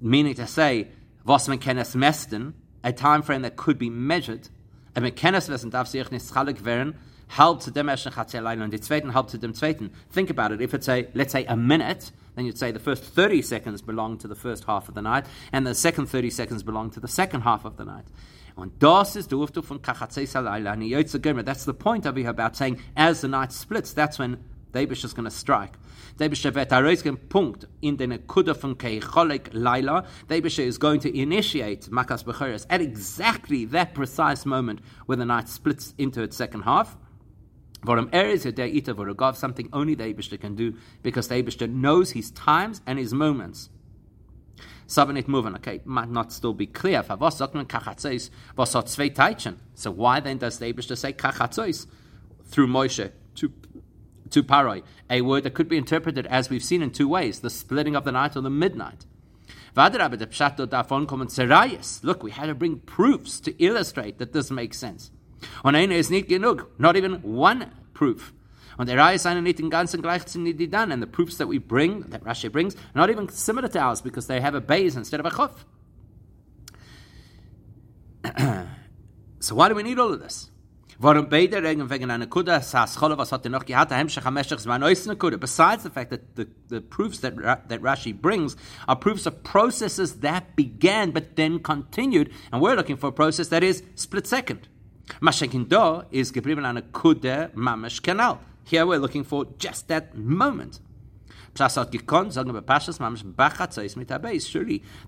meaning 0.00 0.34
to 0.34 0.46
say, 0.46 0.88
was 1.24 1.48
man 1.48 1.58
kenes 1.58 1.94
mesten, 1.94 2.54
a 2.82 2.92
time 2.92 3.22
frame 3.22 3.42
that 3.42 3.56
could 3.56 3.78
be 3.78 3.90
measured, 3.90 4.48
a 4.96 5.00
man 5.00 5.12
kenes 5.12 5.48
mesten 5.48 5.70
darf 5.70 5.88
sich 5.88 6.10
nicht 6.10 6.26
schalig 6.26 6.64
werden, 6.64 6.94
halb 7.36 7.62
zu 7.62 7.70
dem 7.70 7.88
ersten 7.88 8.12
Chatzelaila 8.12 8.64
und 8.64 8.72
die 8.72 8.80
zweiten 8.80 9.14
halb 9.14 9.30
zu 9.30 9.38
dem 9.38 9.54
zweiten. 9.54 9.90
Think 10.12 10.30
about 10.30 10.52
it. 10.52 10.60
If 10.60 10.74
it's 10.74 10.88
a, 10.88 11.06
let's 11.14 11.32
say, 11.32 11.46
a 11.46 11.56
minute, 11.56 12.12
then 12.40 12.46
you'd 12.46 12.56
say 12.56 12.70
the 12.70 12.80
first 12.80 13.04
30 13.04 13.42
seconds 13.42 13.82
belong 13.82 14.16
to 14.16 14.26
the 14.26 14.34
first 14.34 14.64
half 14.64 14.88
of 14.88 14.94
the 14.94 15.02
night, 15.02 15.26
and 15.52 15.66
the 15.66 15.74
second 15.74 16.06
30 16.06 16.30
seconds 16.30 16.62
belong 16.62 16.90
to 16.90 16.98
the 16.98 17.06
second 17.06 17.42
half 17.42 17.66
of 17.66 17.76
the 17.76 17.84
night. 17.84 18.06
Und 18.56 18.78
das 18.78 19.12
That's 21.44 21.64
the 21.66 21.74
point 21.74 22.06
over 22.06 22.18
here 22.18 22.30
about 22.30 22.56
saying, 22.56 22.80
as 22.96 23.20
the 23.20 23.28
night 23.28 23.52
splits, 23.52 23.92
that's 23.92 24.18
when 24.18 24.38
Dabish 24.72 25.04
is 25.04 25.12
going 25.12 25.26
to 25.26 25.30
strike. 25.30 25.74
Punkt 27.28 27.64
in 27.82 27.96
Laila. 29.52 30.06
Dabish 30.28 30.58
is 30.58 30.78
going 30.78 31.00
to 31.00 31.18
initiate 31.18 31.90
Makas 31.90 32.24
Becheres 32.24 32.64
at 32.70 32.80
exactly 32.80 33.66
that 33.66 33.92
precise 33.94 34.46
moment 34.46 34.80
where 35.04 35.16
the 35.16 35.26
night 35.26 35.50
splits 35.50 35.94
into 35.98 36.22
its 36.22 36.38
second 36.38 36.62
half. 36.62 36.96
Varam 37.82 38.08
Eres 38.12 38.44
Ita 38.46 38.94
Vorogov, 38.94 39.36
something 39.36 39.68
only 39.72 39.94
the 39.94 40.04
Abishter 40.04 40.38
can 40.40 40.54
do 40.54 40.74
because 41.02 41.28
the 41.28 41.36
Abishter 41.36 41.68
knows 41.70 42.10
his 42.12 42.30
times 42.30 42.80
and 42.86 42.98
his 42.98 43.14
moments. 43.14 43.70
Sabanit 44.86 45.28
moving, 45.28 45.54
okay, 45.54 45.80
might 45.84 46.10
not 46.10 46.32
still 46.32 46.52
be 46.52 46.66
clear. 46.66 47.02
So 47.02 47.16
why 49.90 50.20
then 50.20 50.38
does 50.38 50.58
the 50.58 50.72
Abishter 50.72 50.98
say 50.98 51.12
kachatzois 51.12 51.86
through 52.44 52.66
Moshe 52.66 53.12
to 53.36 53.52
to 54.30 54.42
paroi, 54.44 54.82
a 55.08 55.22
word 55.22 55.42
that 55.42 55.54
could 55.54 55.68
be 55.68 55.76
interpreted 55.76 56.24
as 56.26 56.50
we've 56.50 56.62
seen 56.62 56.82
in 56.82 56.90
two 56.90 57.08
ways: 57.08 57.40
the 57.40 57.50
splitting 57.50 57.96
of 57.96 58.04
the 58.04 58.12
night 58.12 58.36
or 58.36 58.40
the 58.42 58.50
midnight. 58.50 59.06
Look, 59.76 59.92
we 62.22 62.30
had 62.32 62.46
to 62.46 62.54
bring 62.54 62.78
proofs 62.80 63.40
to 63.40 63.64
illustrate 63.64 64.18
that 64.18 64.32
this 64.32 64.50
makes 64.50 64.78
sense. 64.78 65.10
Und 65.62 65.74
einer 65.74 65.96
ist 65.96 66.10
nicht 66.10 66.28
genug. 66.28 66.68
Not 66.78 66.96
even 66.96 67.22
one 67.24 67.68
proof. 67.94 68.32
Und 68.76 68.88
der 68.88 68.96
Reihe 68.96 69.18
sind 69.18 69.42
nicht 69.42 69.60
in 69.60 69.68
ganzen 69.68 70.00
gleichzeitig 70.00 70.56
die. 70.56 70.74
And 70.74 71.02
the 71.02 71.06
proofs 71.06 71.36
that 71.36 71.48
we 71.48 71.60
bring, 71.60 72.08
that 72.10 72.24
Rashi 72.24 72.50
brings, 72.50 72.74
are 72.94 73.06
not 73.06 73.10
even 73.10 73.28
similar 73.28 73.68
to 73.68 73.78
ours 73.78 74.00
because 74.00 74.26
they 74.26 74.40
have 74.40 74.54
a 74.54 74.60
base 74.60 74.96
instead 74.96 75.20
of 75.20 75.26
a 75.26 75.30
chuf. 75.30 75.50
so 79.40 79.54
why 79.54 79.68
do 79.68 79.74
we 79.74 79.82
need 79.82 79.98
all 79.98 80.12
of 80.12 80.20
this? 80.20 80.50
Warum 80.98 81.30
beide 81.30 81.62
Regen 81.62 81.88
wegen 81.88 82.10
einer 82.10 82.26
Kuda, 82.26 82.62
Sas 82.62 82.96
Chola, 82.98 83.16
was 83.16 83.32
hat 83.32 83.46
er 83.46 83.50
noch 83.50 83.64
neusene 83.64 85.16
Kuda. 85.16 85.38
Besides 85.38 85.82
the 85.82 85.90
fact 85.90 86.10
that 86.10 86.36
the, 86.36 86.46
the 86.68 86.82
proofs 86.82 87.20
that, 87.20 87.36
that 87.68 87.80
Rashi 87.80 88.12
brings 88.12 88.54
are 88.86 88.96
proofs 88.96 89.24
of 89.24 89.42
processes 89.42 90.20
that 90.20 90.56
began 90.56 91.10
but 91.10 91.36
then 91.36 91.58
continued, 91.58 92.30
and 92.52 92.60
we're 92.60 92.76
looking 92.76 92.98
for 92.98 93.08
a 93.08 93.12
process 93.12 93.48
that 93.48 93.62
is 93.62 93.82
split 93.94 94.26
second. 94.26 94.68
Mashenkin 95.20 95.68
do 95.68 96.04
is 96.10 96.32
geblieben 96.32 96.64
eine 96.64 96.82
Kude 96.82 97.50
Mamash 97.54 98.00
Kanal. 98.00 98.38
Here 98.64 98.86
we're 98.86 98.98
looking 98.98 99.24
for 99.24 99.46
just 99.58 99.88
that 99.88 100.16
moment. 100.16 100.80
Surely 101.56 101.98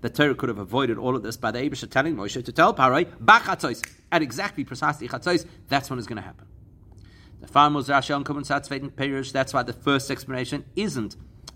the 0.01 0.09
Torah 0.13 0.35
could 0.35 0.49
have 0.49 0.57
avoided 0.57 0.97
all 0.97 1.15
of 1.15 1.23
this 1.23 1.37
by 1.37 1.51
the 1.51 1.59
Abisha 1.59 1.89
telling 1.89 2.15
Moshe 2.15 2.43
to 2.43 2.51
tell 2.51 2.73
Parai 2.73 3.05
Bachatzois 3.23 3.81
at 4.11 4.21
exactly 4.21 4.65
precisely 4.65 5.07
Chatzois. 5.07 5.45
That's 5.69 5.89
when 5.89 5.97
it's 5.99 6.07
going 6.07 6.17
to 6.17 6.21
happen. 6.21 6.45
The 7.39 7.47
farmers 7.47 7.87
Rashi 7.87 8.13
on 8.15 8.23
Kumun 8.23 8.45
Satzveten 8.45 8.95
Perish. 8.95 9.31
That's 9.31 9.53
why 9.53 9.63
the 9.63 9.73
first 9.73 10.11
explanation 10.11 10.65
isn't 10.75 11.15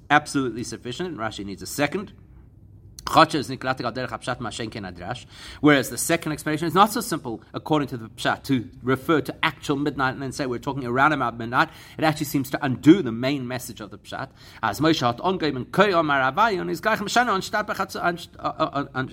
absolutely 0.09 0.63
sufficient. 0.63 1.17
Rashi 1.17 1.45
needs 1.45 1.61
a 1.61 1.67
second. 1.67 2.13
Whereas 5.61 5.89
the 5.89 5.97
second 5.97 6.31
explanation 6.31 6.67
is 6.67 6.73
not 6.73 6.91
so 6.91 7.01
simple, 7.01 7.41
according 7.53 7.87
to 7.89 7.97
the 7.97 8.09
Pshat, 8.09 8.43
to 8.43 8.69
refer 8.83 9.21
to 9.21 9.35
actual 9.43 9.77
midnight 9.77 10.13
and 10.13 10.21
then 10.21 10.31
say 10.31 10.45
we're 10.45 10.59
talking 10.59 10.85
around 10.85 11.13
about 11.13 11.37
midnight. 11.37 11.69
It 11.97 12.03
actually 12.03 12.25
seems 12.25 12.49
to 12.51 12.63
undo 12.63 13.01
the 13.01 13.11
main 13.11 13.47
message 13.47 13.81
of 13.81 13.91
the 13.91 13.97
Pshat. 13.97 14.29
As 14.61 14.79
Moshe 14.79 15.01
Avayon 15.01 16.69
is 16.69 16.81
gleich 16.81 16.97
Meshana 16.97 17.33
anstatt 17.33 17.67
Bechatzois, 17.67 18.27
uh, 18.39 18.41
uh, 18.41 19.03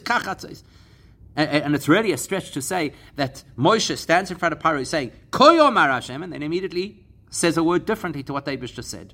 Kachatzois. 0.00 0.62
And 1.36 1.74
it's 1.74 1.86
really 1.86 2.12
a 2.12 2.16
stretch 2.16 2.52
to 2.52 2.62
say 2.62 2.94
that 3.16 3.44
Moshe 3.58 3.96
stands 3.98 4.30
in 4.30 4.38
front 4.38 4.54
of 4.54 4.58
Paro 4.58 4.86
saying, 4.86 5.12
Omar 5.38 5.90
Hashem, 5.90 6.22
and 6.22 6.32
then 6.32 6.42
immediately 6.42 7.04
says 7.28 7.58
a 7.58 7.62
word 7.62 7.84
differently 7.84 8.22
to 8.22 8.32
what 8.32 8.46
David 8.46 8.70
just 8.70 8.90
said. 8.90 9.12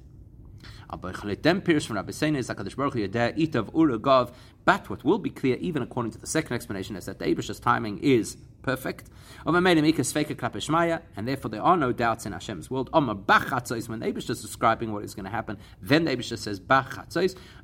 But 4.65 4.89
what 4.91 5.05
will 5.05 5.19
be 5.19 5.31
clear, 5.31 5.57
even 5.57 5.83
according 5.83 6.13
to 6.13 6.19
the 6.19 6.27
second 6.27 6.55
explanation, 6.55 6.97
is 6.97 7.07
that 7.07 7.19
the 7.19 7.25
Abish's 7.25 7.59
timing 7.59 7.99
is 7.99 8.37
perfect. 8.63 9.09
And 9.45 11.29
therefore 11.29 11.51
there 11.51 11.63
are 11.63 11.77
no 11.77 11.93
doubts 11.93 12.27
in 12.27 12.33
Hashem's 12.33 12.71
world. 12.71 12.91
When 12.93 13.07
the 13.07 13.15
Abish 13.17 14.31
is 14.31 14.43
describing 14.43 14.93
what 14.93 15.05
is 15.05 15.15
going 15.15 15.25
to 15.25 15.31
happen, 15.31 15.59
then 15.81 16.05
the 16.05 16.17
Abish 16.17 16.37
says 16.39 16.61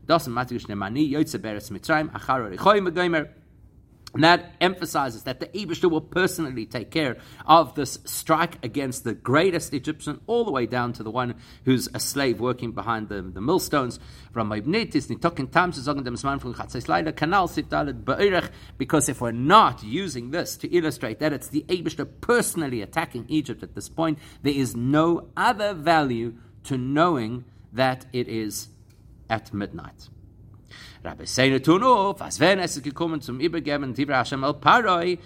Doesn't 0.07 0.35
matter. 0.35 0.59
And 4.19 4.25
that 4.25 4.57
emphasizes 4.61 5.23
that 5.23 5.39
the 5.39 5.47
Abishter 5.47 5.89
will 5.89 6.01
personally 6.01 6.67
take 6.67 6.91
care 6.91 7.19
of 7.47 7.77
this 7.77 8.01
strike 8.05 8.59
against 8.65 9.05
the 9.05 9.15
greatest 9.15 9.73
Egyptian, 9.73 10.21
all 10.27 10.45
the 10.45 10.51
way 10.51 10.67
down 10.67 10.93
to 10.95 11.05
the 11.05 11.11
one 11.13 11.37
who's 11.65 11.89
a 11.95 12.01
slave 12.01 12.41
working 12.41 12.73
behind 12.73 13.11
the, 13.11 13.23
the 13.23 13.41
millstones. 13.41 14.01
Because 18.77 19.09
if 19.09 19.21
we're 19.21 19.31
not 19.31 19.85
using 19.85 20.31
this 20.33 20.57
to 20.57 20.77
illustrate 20.77 21.21
that 21.21 21.33
it's 21.33 21.49
the 21.51 21.65
Abishter 21.69 22.09
personally 22.21 22.83
attacking 22.83 23.25
Egypt 23.29 23.63
at 23.63 23.77
this 23.77 23.89
point, 23.89 24.19
there 24.43 24.53
is 24.53 24.75
no 24.75 25.29
other 25.37 25.75
value 25.75 26.35
to 26.65 26.77
knowing 26.77 27.45
that 27.73 28.07
it 28.13 28.27
is 28.27 28.67
at 29.31 29.55
midnight. 29.55 30.09
Rabbi 31.05 31.25
Seine 31.27 31.61
tun 31.63 31.83
auf, 31.83 32.21
als 32.21 32.41
wenn 32.41 32.59
es 32.59 32.81
gekommen 32.83 33.21
zum 33.21 33.41
Übergeben 33.41 33.95
Tivra 33.95 34.19
Hashem 34.19 34.43
el 34.43 34.55
Paroi, 34.55 35.19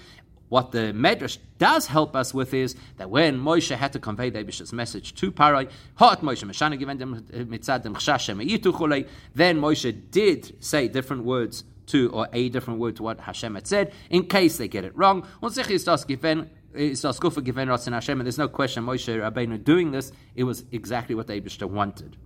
what 0.48 0.70
the 0.72 0.92
Medrash 0.92 1.38
does 1.58 1.86
help 1.86 2.14
us 2.14 2.34
with 2.34 2.52
is 2.52 2.76
that 2.98 3.08
when 3.08 3.38
Moshe 3.38 3.74
had 3.74 3.92
to 3.94 3.98
convey 3.98 4.28
the 4.28 4.38
Abish's 4.38 4.72
message 4.72 5.14
to 5.14 5.32
Paroi, 5.32 5.70
hot 5.94 6.20
Moshe 6.20 6.44
Meshana 6.44 6.78
given 6.78 6.98
them 6.98 7.22
mitzad 7.32 7.82
dem 7.82 7.94
chulei, 7.94 9.08
then 9.34 9.58
Moshe 9.58 10.10
did 10.10 10.62
say 10.62 10.88
different 10.88 11.24
words 11.24 11.64
to, 11.86 12.10
or 12.10 12.28
a 12.34 12.50
different 12.50 12.78
word 12.78 12.96
to 12.96 13.02
what 13.02 13.20
Hashem 13.20 13.54
had 13.54 13.66
said, 13.66 13.92
in 14.10 14.26
case 14.26 14.58
they 14.58 14.68
get 14.68 14.84
it 14.84 14.96
wrong. 14.96 15.26
Ist 15.42 15.58
ist 15.70 15.88
and 15.88 16.48
there's 16.74 18.38
no 18.38 18.48
question 18.48 18.84
Moshe 18.84 19.08
Rabbeinu 19.08 19.64
doing 19.64 19.90
this, 19.90 20.12
it 20.34 20.44
was 20.44 20.64
exactly 20.70 21.14
what 21.14 21.26
the 21.26 21.40
Abishah 21.40 21.68
wanted. 21.68 22.16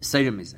Seirem 0.00 0.40
is 0.40 0.54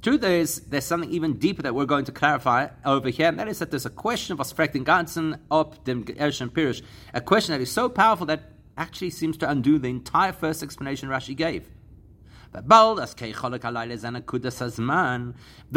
Truth 0.00 0.24
is, 0.24 0.60
there's 0.60 0.84
something 0.84 1.10
even 1.10 1.34
deeper 1.34 1.62
that 1.62 1.74
we're 1.74 1.84
going 1.84 2.04
to 2.04 2.12
clarify 2.12 2.68
over 2.84 3.08
here, 3.08 3.28
and 3.28 3.38
that 3.38 3.48
is 3.48 3.58
that 3.58 3.70
there's 3.70 3.84
a 3.84 3.90
question 3.90 4.32
of 4.32 4.38
Asfrekten 4.38 4.84
Ganzen 4.84 5.40
ob 5.50 5.82
dem 5.84 6.04
Erschen 6.04 6.50
Pirish, 6.50 6.82
a 7.12 7.20
question 7.20 7.52
that 7.52 7.60
is 7.60 7.72
so 7.72 7.88
powerful 7.88 8.24
that 8.26 8.52
actually 8.76 9.10
seems 9.10 9.36
to 9.38 9.50
undo 9.50 9.78
the 9.78 9.88
entire 9.88 10.32
first 10.32 10.62
explanation 10.62 11.08
Rashi 11.08 11.36
gave. 11.36 11.68
The 12.52 12.62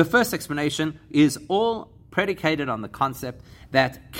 first 0.05 0.33
explanation 0.33 0.99
is 1.09 1.39
all 1.49 1.91
predicated 2.11 2.69
on 2.69 2.81
the 2.81 2.89
concept 2.89 3.43
that 3.71 4.13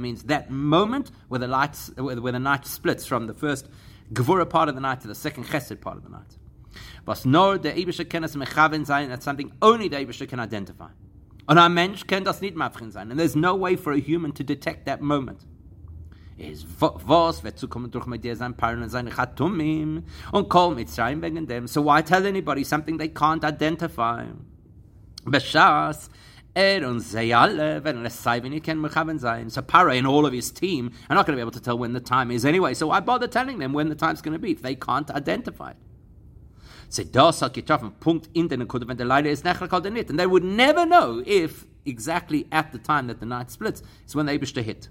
means 0.00 0.22
that 0.22 0.50
moment 0.50 1.10
where 1.28 1.40
the, 1.40 1.48
lights, 1.48 1.90
where 1.96 2.32
the 2.32 2.38
night 2.38 2.66
splits 2.66 3.04
from 3.06 3.26
the 3.26 3.34
first 3.34 3.68
Gevura 4.12 4.48
part 4.48 4.68
of 4.68 4.74
the 4.74 4.80
night 4.80 5.00
to 5.00 5.08
the 5.08 5.14
second 5.14 5.44
Chesed 5.44 5.80
part 5.80 5.96
of 5.96 6.02
the 6.04 6.10
night. 6.10 6.38
Was 7.04 7.24
nur 7.24 7.58
der 7.58 7.76
Ebesche 7.76 8.04
kann 8.04 8.24
es 8.24 8.36
mechaven 8.36 8.84
sein, 8.84 9.08
that's 9.08 9.24
something 9.24 9.52
only 9.60 9.88
the 9.88 9.96
Ebesche 9.96 10.26
can 10.26 10.40
identify. 10.40 10.90
Und 11.46 11.58
ein 11.58 11.74
Mensch 11.74 12.06
kann 12.06 12.24
das 12.24 12.40
nicht 12.40 12.56
mafrin 12.56 12.90
sein. 12.90 13.10
And 13.10 13.18
there's 13.18 13.34
no 13.34 13.58
way 13.58 13.76
for 13.76 13.92
a 13.92 13.98
human 13.98 14.32
to 14.34 14.44
detect 14.44 14.86
that 14.86 15.00
moment. 15.00 15.46
Er 16.38 16.50
is 16.50 16.64
was 16.80 17.44
wird 17.44 17.58
zukommen 17.58 17.90
durch 17.90 18.06
mit 18.06 18.24
dir 18.24 18.36
sein 18.36 18.56
Paaren 18.56 18.82
und 18.82 18.88
seine 18.88 19.10
Chatumim 19.10 20.04
und 20.32 20.48
kol 20.48 20.74
Mitzrayim 20.74 21.20
wegen 21.20 21.46
dem. 21.46 21.66
So 21.66 21.84
why 21.84 22.02
tell 22.02 22.26
anybody 22.26 22.64
something 22.64 22.98
they 22.98 23.08
can't 23.08 23.44
identify? 23.44 24.24
Beshas, 25.24 26.08
Werden 26.54 28.04
es 28.04 28.22
sei, 28.22 28.42
wenn 28.42 28.52
ihr 28.52 28.60
kein 28.60 28.78
Mechaven 28.78 29.18
sein. 29.18 29.48
So 29.48 29.62
Para 29.62 29.92
and 29.92 30.06
all 30.06 30.26
of 30.26 30.32
his 30.32 30.52
team 30.52 30.90
are 31.08 31.14
not 31.14 31.26
going 31.26 31.36
to 31.36 31.36
be 31.36 31.40
able 31.40 31.52
to 31.52 31.60
tell 31.60 31.78
when 31.78 31.94
the 31.94 32.00
time 32.00 32.30
is 32.30 32.44
anyway. 32.44 32.74
So 32.74 32.88
why 32.88 33.00
bother 33.00 33.26
telling 33.26 33.58
them 33.58 33.72
when 33.72 33.88
the 33.88 33.94
time's 33.94 34.20
going 34.20 34.34
to 34.34 34.38
be 34.38 34.52
if 34.52 34.60
they 34.60 34.74
can't 34.74 35.10
identify 35.10 35.70
it? 35.70 35.76
And 40.10 40.18
they 40.18 40.26
would 40.26 40.44
never 40.44 40.84
know 40.84 41.22
if 41.26 41.66
exactly 41.86 42.46
at 42.52 42.72
the 42.72 42.78
time 42.78 43.06
that 43.06 43.18
the 43.18 43.26
night 43.26 43.50
splits 43.50 43.82
is 44.06 44.14
when 44.14 44.26
wish 44.36 44.52
to 44.52 44.62
hit. 44.62 44.90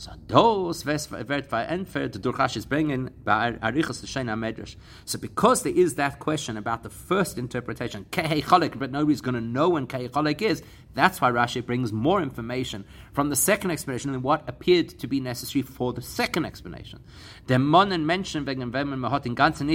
So 0.00 0.12
those 0.28 0.86
wird 0.86 1.44
verändert 1.44 2.24
durch 2.24 2.38
Rashi's 2.38 2.64
bringen 2.64 3.10
bei 3.22 3.60
Arichas 3.60 4.02
Shena 4.06 4.34
Medrash. 4.34 4.76
So 5.04 5.18
because 5.18 5.62
there 5.62 5.74
is 5.74 5.96
that 5.96 6.18
question 6.18 6.56
about 6.56 6.82
the 6.82 6.88
first 6.88 7.36
interpretation, 7.36 8.06
Kehei 8.10 8.42
Cholek, 8.42 8.78
but 8.78 8.90
nobody's 8.90 9.20
going 9.20 9.34
to 9.34 9.42
know 9.42 9.68
when 9.68 9.86
Kehei 9.86 10.08
Cholek 10.08 10.40
is, 10.40 10.62
that's 10.94 11.20
why 11.20 11.30
Rashi 11.30 11.60
brings 11.60 11.92
more 11.92 12.22
information 12.22 12.86
from 13.12 13.28
the 13.28 13.36
second 13.36 13.72
explanation 13.72 14.12
than 14.12 14.22
what 14.22 14.48
appeared 14.48 14.88
to 15.00 15.06
be 15.06 15.20
necessary 15.20 15.60
for 15.60 15.92
the 15.92 16.00
second 16.00 16.46
explanation. 16.46 17.00
The 17.48 17.56
Monen 17.56 18.04
mention 18.06 18.46
wegen 18.46 18.72
wenn 18.72 18.88
man 18.88 19.04
in 19.26 19.36
ganzen 19.36 19.68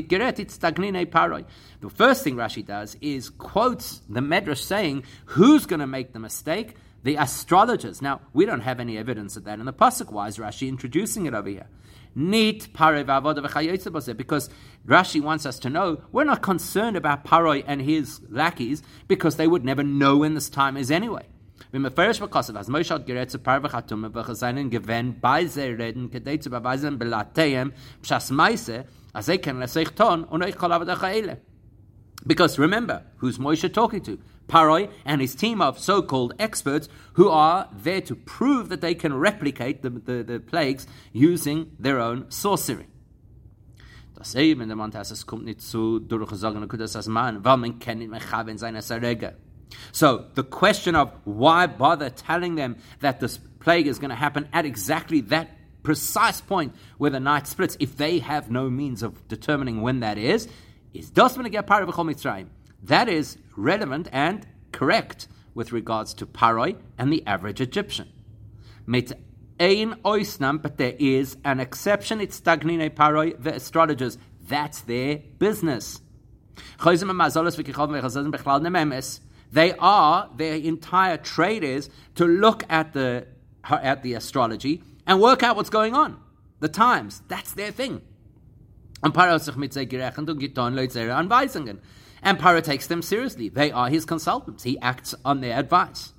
stagnine 0.50 1.06
paroi. 1.06 1.46
The 1.82 1.90
first 1.92 2.24
thing 2.24 2.36
Rashi 2.36 2.66
does 2.66 2.98
is 3.00 3.30
quotes 3.30 4.02
the 4.10 4.22
Medrash 4.22 4.64
saying, 4.64 5.04
who's 5.26 5.68
going 5.68 5.82
to 5.82 5.88
make 5.88 6.14
the 6.14 6.20
mistake? 6.20 6.78
The 7.06 7.16
astrologers. 7.18 8.02
Now, 8.02 8.20
we 8.34 8.48
don't 8.48 8.62
have 8.62 8.80
any 8.80 8.98
evidence 8.98 9.38
of 9.38 9.44
that 9.44 9.60
in 9.60 9.66
the 9.66 9.74
Pasuk. 9.74 10.12
Why 10.12 10.28
is 10.28 10.40
Rashi 10.40 10.68
introducing 10.68 11.28
it 11.28 11.36
over 11.36 11.48
here? 11.48 11.68
Neat 12.16 12.74
because 12.74 14.50
Rashi 14.88 15.22
wants 15.22 15.46
us 15.46 15.60
to 15.60 15.70
know 15.70 16.02
we're 16.12 16.24
not 16.24 16.42
concerned 16.42 16.98
about 16.98 17.24
Paroi 17.24 17.64
and 17.68 17.80
his 17.80 18.22
lackeys 18.30 18.82
because 19.08 19.36
they 19.36 19.46
would 19.46 19.64
never 19.64 19.84
know 19.84 20.18
when 20.18 20.34
this 20.34 20.50
time 20.50 20.78
is 20.78 20.90
anyway. 20.90 21.28
Because 32.26 32.58
remember, 32.58 33.04
who's 33.18 33.38
Moshe 33.38 33.72
talking 33.72 34.02
to? 34.02 34.18
Paroi 34.48 34.92
and 35.06 35.22
his 35.22 35.36
team 35.36 35.62
of 35.62 35.80
so 35.80 36.02
called 36.02 36.34
experts 36.40 36.88
who 37.14 37.30
are 37.30 37.70
there 37.72 38.02
to 38.02 38.16
prove 38.16 38.70
that 38.70 38.82
they 38.82 38.96
can 38.96 39.14
replicate 39.14 39.82
the, 39.82 39.90
the, 39.90 40.24
the 40.24 40.40
plagues 40.40 40.88
using 41.12 41.72
their 41.80 42.00
own 42.00 42.30
sorcery. 42.30 42.88
So 49.92 50.26
the 50.34 50.44
question 50.44 50.96
of 50.96 51.12
why 51.24 51.68
bother 51.68 52.10
telling 52.10 52.56
them 52.56 52.78
that 53.00 53.20
this 53.20 53.38
plague 53.60 53.88
is 53.88 54.00
going 54.00 54.10
to 54.10 54.16
happen 54.16 54.48
at 54.54 54.66
exactly 54.66 55.22
that 55.22 55.50
precise 55.84 56.42
point 56.42 56.76
where 56.98 57.12
the 57.12 57.20
night 57.20 57.48
splits, 57.48 57.78
if 57.80 57.98
they 57.98 58.20
have 58.20 58.50
no 58.50 58.70
means 58.70 59.04
of 59.04 59.28
determining 59.28 59.82
when 59.82 60.00
that 60.00 60.18
is, 60.18 60.48
is 60.94 61.10
das 61.10 61.38
get 61.50 61.68
part 61.68 61.84
Mitzrayim. 62.06 62.48
That 62.86 63.10
is 63.10 63.38
relevant 63.58 64.08
and 64.12 64.46
correct 64.72 65.28
with 65.56 65.72
regards 65.72 66.14
to 66.16 66.26
Paroi 66.28 66.76
and 66.98 67.12
the 67.12 67.26
average 67.26 67.60
Egyptian. 67.60 68.10
Ein 68.88 69.96
oisnam, 70.04 70.62
but 70.62 70.78
there 70.78 70.94
is 71.00 71.38
an 71.44 71.60
exception. 71.60 72.22
It's 72.22 72.40
stagnine 72.40 72.90
Paroi, 72.92 73.42
the 73.42 73.56
astrologers. 73.56 74.20
That's 74.48 74.82
their 74.82 75.20
business. 75.40 76.02
They 79.52 79.74
are, 79.80 80.30
their 80.36 80.56
entire 80.56 81.18
trade 81.18 81.64
is 81.64 81.90
to 82.16 82.26
look 82.26 82.64
at 82.70 82.94
the, 82.94 83.28
at 83.64 84.04
the 84.04 84.14
astrology 84.14 84.84
and 85.08 85.20
work 85.20 85.42
out 85.42 85.56
what's 85.56 85.72
going 85.72 85.96
on. 85.96 86.20
The 86.60 86.70
times. 86.70 87.24
That's 87.28 87.54
their 87.54 87.72
thing. 87.72 88.02
Und 89.02 89.14
And 92.26 92.40
Paro 92.40 92.62
takes 92.62 92.88
them 92.88 93.02
seriously. 93.02 93.48
They 93.50 93.72
are 93.72 93.88
his 93.88 94.04
consultants. 94.04 94.64
He 94.64 94.78
acts 94.80 95.16
on 95.24 95.40
their 95.42 95.58
advice. 95.58 96.12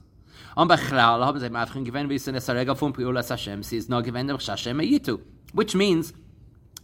Which 5.52 5.74
means 5.74 6.12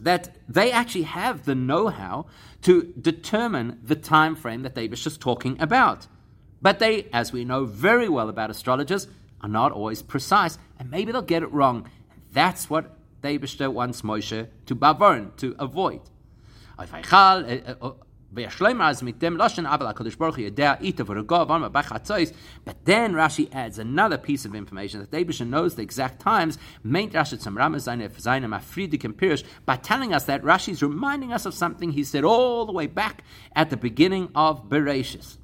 that 0.01 0.37
they 0.49 0.73
actually 0.73 1.03
have 1.03 1.45
the 1.45 1.55
know-how 1.55 2.27
to 2.63 2.93
determine 3.01 3.79
the 3.83 3.95
time 3.95 4.35
frame 4.35 4.63
that 4.63 4.75
David 4.75 4.99
is 5.07 5.17
talking 5.17 5.57
about. 5.61 6.09
But 6.61 6.81
they, 6.81 7.09
as 7.13 7.33
we 7.33 7.45
know 7.45 7.65
very 7.65 8.09
well 8.09 8.29
about 8.29 8.51
astrologers, 8.51 9.07
are 9.41 9.49
not 9.49 9.73
always 9.73 10.03
precise, 10.03 10.59
and 10.79 10.91
maybe 10.91 11.13
they'll 11.13 11.23
get 11.23 11.43
it 11.43 11.53
wrong. 11.53 11.89
That's 12.33 12.69
what 12.69 12.97
Eibishter 13.23 13.73
wants 13.73 14.03
Moshe 14.03 14.49
to 14.67 14.75
bavorn, 14.75 15.37
to 15.37 15.55
avoid. 15.59 16.01
But 18.35 18.51
then 22.85 23.13
Rashi 23.13 23.55
adds 23.55 23.79
another 23.79 24.19
piece 24.19 24.45
of 24.47 24.55
information 24.55 25.01
that 25.01 25.11
Abisha 25.11 25.47
knows 25.47 25.75
the 25.75 25.83
exact 25.83 26.21
times, 26.21 26.57
by 26.85 27.07
telling 29.77 30.15
us 30.15 30.25
that 30.25 30.43
Rashi 30.43 30.69
is 30.69 30.83
reminding 30.83 31.33
us 31.33 31.45
of 31.47 31.55
something 31.55 31.91
he 31.91 32.05
said 32.05 32.25
all 32.25 32.65
the 32.65 32.73
way 32.73 32.87
back 32.87 33.23
at 33.55 33.69
the 33.69 33.77
beginning 33.77 34.31
of 34.35 34.69
Bereshis. 34.69 35.37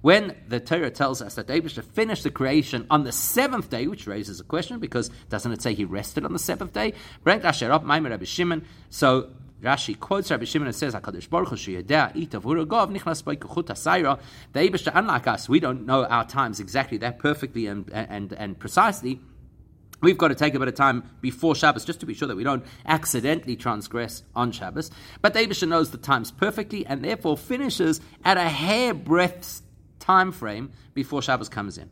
When 0.00 0.36
the 0.48 0.58
Torah 0.58 0.90
tells 0.90 1.22
us 1.22 1.34
that 1.36 1.46
David 1.46 1.70
finished 1.70 2.24
the 2.24 2.30
creation 2.30 2.86
on 2.90 3.04
the 3.04 3.12
seventh 3.12 3.70
day, 3.70 3.86
which 3.86 4.08
raises 4.08 4.40
a 4.40 4.44
question 4.44 4.80
because 4.80 5.10
doesn't 5.28 5.52
it 5.52 5.62
say 5.62 5.74
he 5.74 5.84
rested 5.84 6.24
on 6.24 6.32
the 6.32 6.38
seventh 6.40 6.72
day? 6.72 6.94
So 8.90 9.30
Rashi 9.60 9.98
quotes 9.98 10.30
Rabbi 10.30 10.44
Shimon 10.44 10.68
and 10.68 10.74
says, 10.74 10.94
"Hakadosh 10.94 11.28
Baruch 11.28 11.48
Hu 11.48 11.56
sheyedea 11.56 12.14
itav 12.14 12.42
uragov 12.42 12.96
nichnas 12.96 13.22
by 13.24 13.36
kuchut 13.36 13.66
hasayra." 13.66 14.18
The 14.52 14.60
Eibushter, 14.60 14.92
unlike 14.94 15.26
us, 15.26 15.48
we 15.48 15.60
don't 15.60 15.84
know 15.84 16.04
our 16.04 16.26
times 16.26 16.60
exactly 16.60 16.96
that 16.98 17.18
perfectly 17.18 17.66
and 17.66 17.90
and 17.92 18.32
and 18.32 18.58
precisely. 18.58 19.20
We've 20.02 20.16
got 20.16 20.28
to 20.28 20.34
take 20.34 20.54
a 20.54 20.58
bit 20.58 20.68
of 20.68 20.74
time 20.74 21.02
before 21.20 21.54
Shabbos 21.54 21.84
just 21.84 22.00
to 22.00 22.06
be 22.06 22.14
sure 22.14 22.26
that 22.26 22.36
we 22.36 22.44
don't 22.44 22.64
accidentally 22.86 23.54
transgress 23.54 24.22
on 24.34 24.50
Shabbos. 24.50 24.90
But 25.20 25.34
the 25.34 25.40
David 25.40 25.68
knows 25.68 25.90
the 25.90 25.98
times 25.98 26.30
perfectly 26.30 26.86
and 26.86 27.04
therefore 27.04 27.36
finishes 27.36 28.00
at 28.24 28.38
a 28.38 28.48
hairbreadth 28.48 29.60
time 29.98 30.32
frame 30.32 30.70
before 30.94 31.20
Shabbos 31.20 31.50
comes 31.50 31.76
in. 31.76 31.90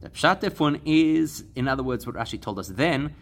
The 0.00 0.10
Pshat 0.10 0.42
Tefun 0.42 0.80
is, 0.84 1.44
in 1.56 1.66
other 1.66 1.82
words, 1.82 2.06
what 2.06 2.14
Rashi 2.14 2.40
told 2.40 2.60
us 2.60 2.68
then. 2.68 3.14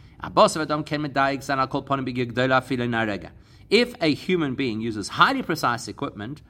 If 3.72 3.94
a 4.02 4.12
human 4.12 4.54
being 4.54 4.82
uses 4.82 5.08
highly 5.08 5.42
precise 5.42 5.88
equipment, 5.88 6.42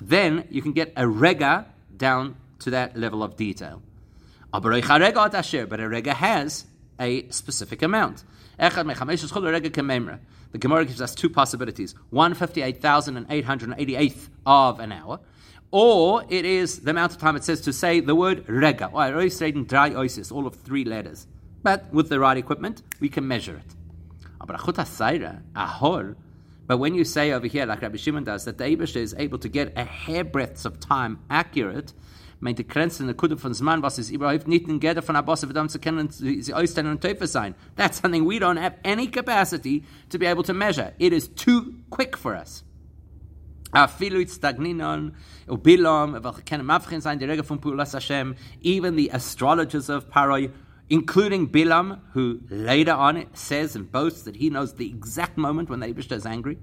then 0.00 0.48
you 0.50 0.62
can 0.62 0.72
get 0.72 0.94
a 0.96 1.06
rega 1.06 1.66
down 1.94 2.36
to 2.60 2.70
that 2.70 2.96
level 2.96 3.22
of 3.22 3.36
detail. 3.36 3.82
But 4.50 4.64
a 4.64 4.70
rega 4.70 6.14
has 6.14 6.64
a 6.98 7.28
specific 7.28 7.82
amount. 7.82 8.24
The 8.58 10.58
Gemara 10.58 10.86
gives 10.86 11.02
us 11.02 11.14
two 11.14 11.28
possibilities: 11.28 11.94
one 12.08 12.32
fifty-eight 12.32 12.80
thousand 12.80 13.18
and 13.18 13.26
eight 13.28 13.44
hundred 13.44 13.74
eighty-eighth 13.76 14.30
of 14.46 14.80
an 14.80 14.92
hour, 14.92 15.20
or 15.70 16.24
it 16.30 16.46
is 16.46 16.80
the 16.80 16.92
amount 16.92 17.12
of 17.12 17.18
time 17.18 17.36
it 17.36 17.44
says 17.44 17.60
to 17.60 17.72
say 17.74 18.00
the 18.00 18.14
word 18.14 18.48
rega. 18.48 18.86
All 18.86 20.46
of 20.46 20.54
three 20.54 20.86
letters, 20.86 21.26
but 21.62 21.92
with 21.92 22.08
the 22.08 22.18
right 22.18 22.38
equipment, 22.38 22.82
we 22.98 23.10
can 23.10 23.28
measure 23.28 23.56
it. 23.56 23.74
But 26.66 26.78
when 26.78 26.94
you 26.94 27.04
say 27.04 27.32
over 27.32 27.46
here, 27.46 27.64
like 27.66 27.82
Rabbi 27.82 27.96
Shimon 27.96 28.24
does, 28.24 28.44
that 28.44 28.58
the 28.58 28.64
Abisha 28.64 28.96
is 28.96 29.14
able 29.18 29.38
to 29.38 29.48
get 29.48 29.72
a 29.76 29.84
hairbreadth 29.84 30.64
of 30.66 30.80
time 30.80 31.20
accurate, 31.30 31.92
meint 32.40 32.58
die 32.58 32.64
Grenzen 32.64 33.06
der 33.06 33.14
Kude 33.14 33.36
von 33.36 33.54
Zman, 33.54 33.82
was 33.82 33.98
ist 33.98 34.10
überhaupt 34.10 34.48
nicht 34.48 34.68
in 34.68 34.80
Gerde 34.80 35.02
von 35.02 35.16
Abbas, 35.16 35.44
verdammt 35.44 35.70
zu 35.70 35.78
kennen, 35.78 36.10
sie 36.10 36.52
äußern 36.52 36.86
und 36.86 37.00
Teufel 37.00 37.26
sein. 37.26 37.54
That's 37.76 38.00
something 38.00 38.26
we 38.26 38.38
don't 38.38 38.60
have 38.60 38.76
any 38.84 39.06
capacity 39.06 39.84
to 40.10 40.18
be 40.18 40.26
able 40.26 40.42
to 40.44 40.52
measure. 40.52 40.92
It 40.98 41.12
is 41.12 41.28
too 41.28 41.74
quick 41.90 42.16
for 42.16 42.34
us. 42.34 42.64
Even 48.62 48.96
the 48.96 49.10
astrologers 49.12 49.90
of 49.90 50.08
Paroi, 50.10 50.50
including 50.88 51.48
Bilam, 51.48 52.00
who 52.12 52.40
later 52.48 52.92
on 52.92 53.16
it 53.16 53.36
says 53.36 53.74
and 53.76 53.90
boasts 53.90 54.22
that 54.22 54.36
he 54.36 54.50
knows 54.50 54.74
the 54.74 54.86
exact 54.86 55.36
moment 55.36 55.68
when 55.68 55.80
the 55.80 55.86
Abishta 55.86 56.12
is 56.12 56.26
angry. 56.26 56.58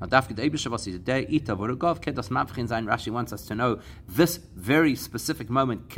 Now, 0.00 0.06
Dafke 0.06 0.36
the 0.36 0.48
Eibisha 0.48 0.68
was 0.68 0.84
der 0.84 1.20
Ita 1.20 1.56
Vorugov 1.56 2.02
Kedos 2.02 2.28
Mavchin 2.28 2.68
Zayin. 2.68 2.86
Rashi 2.86 3.10
wants 3.10 3.32
us 3.32 3.46
to 3.46 3.54
know 3.54 3.80
this 4.06 4.36
very 4.36 4.94
specific 4.94 5.48
moment, 5.48 5.90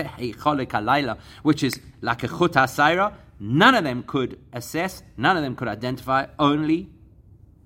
which 1.43 1.63
is 1.65 1.81
like 2.01 2.23
a 2.23 2.29
Chut 2.29 2.53
HaSaira. 2.53 3.15
None 3.41 3.75
of 3.75 3.85
them 3.85 4.05
could 4.05 4.39
assess, 4.53 5.03
none 5.17 5.37
of 5.37 5.43
them 5.43 5.57
could 5.57 5.69
identify, 5.69 6.27
only 6.39 6.91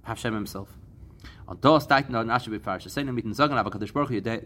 Hashem 0.05 0.35
himself. 0.35 0.69
Und 1.47 1.65
da 1.65 1.81
steht 1.81 2.11
noch 2.11 2.25
Rashi 2.25 2.51
befarish. 2.51 2.89
Saying 2.89 3.13
mit 3.13 3.25
den 3.25 3.35
Sagen, 3.35 3.55
aber 3.55 3.71
der 3.71 4.41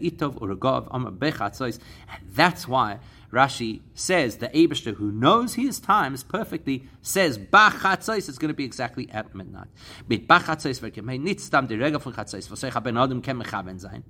that's 2.35 2.67
why 2.67 2.99
Rashi 3.31 3.81
says 3.93 4.37
the 4.37 4.47
Abishter 4.47 4.95
who 4.95 5.11
knows 5.11 5.55
his 5.55 5.79
times 5.79 6.23
perfectly 6.23 6.87
says 7.01 7.37
Bachatzos 7.37 8.29
is 8.29 8.37
going 8.37 8.49
to 8.49 8.55
be 8.55 8.63
exactly 8.63 9.09
at 9.11 9.35
midnight. 9.35 9.67
Mit 10.07 10.27
Bachatzos 10.27 10.79
verkemei 10.79 11.19
nitztam 11.19 11.67
die 11.67 11.75
Regel 11.75 11.99
von 11.99 12.13
Chatzos, 12.13 12.49
was 12.49 12.61
ben 12.61 12.97
Adam 12.97 13.21
ken 13.21 13.37
mechaven 13.37 13.79
sein. 13.79 14.03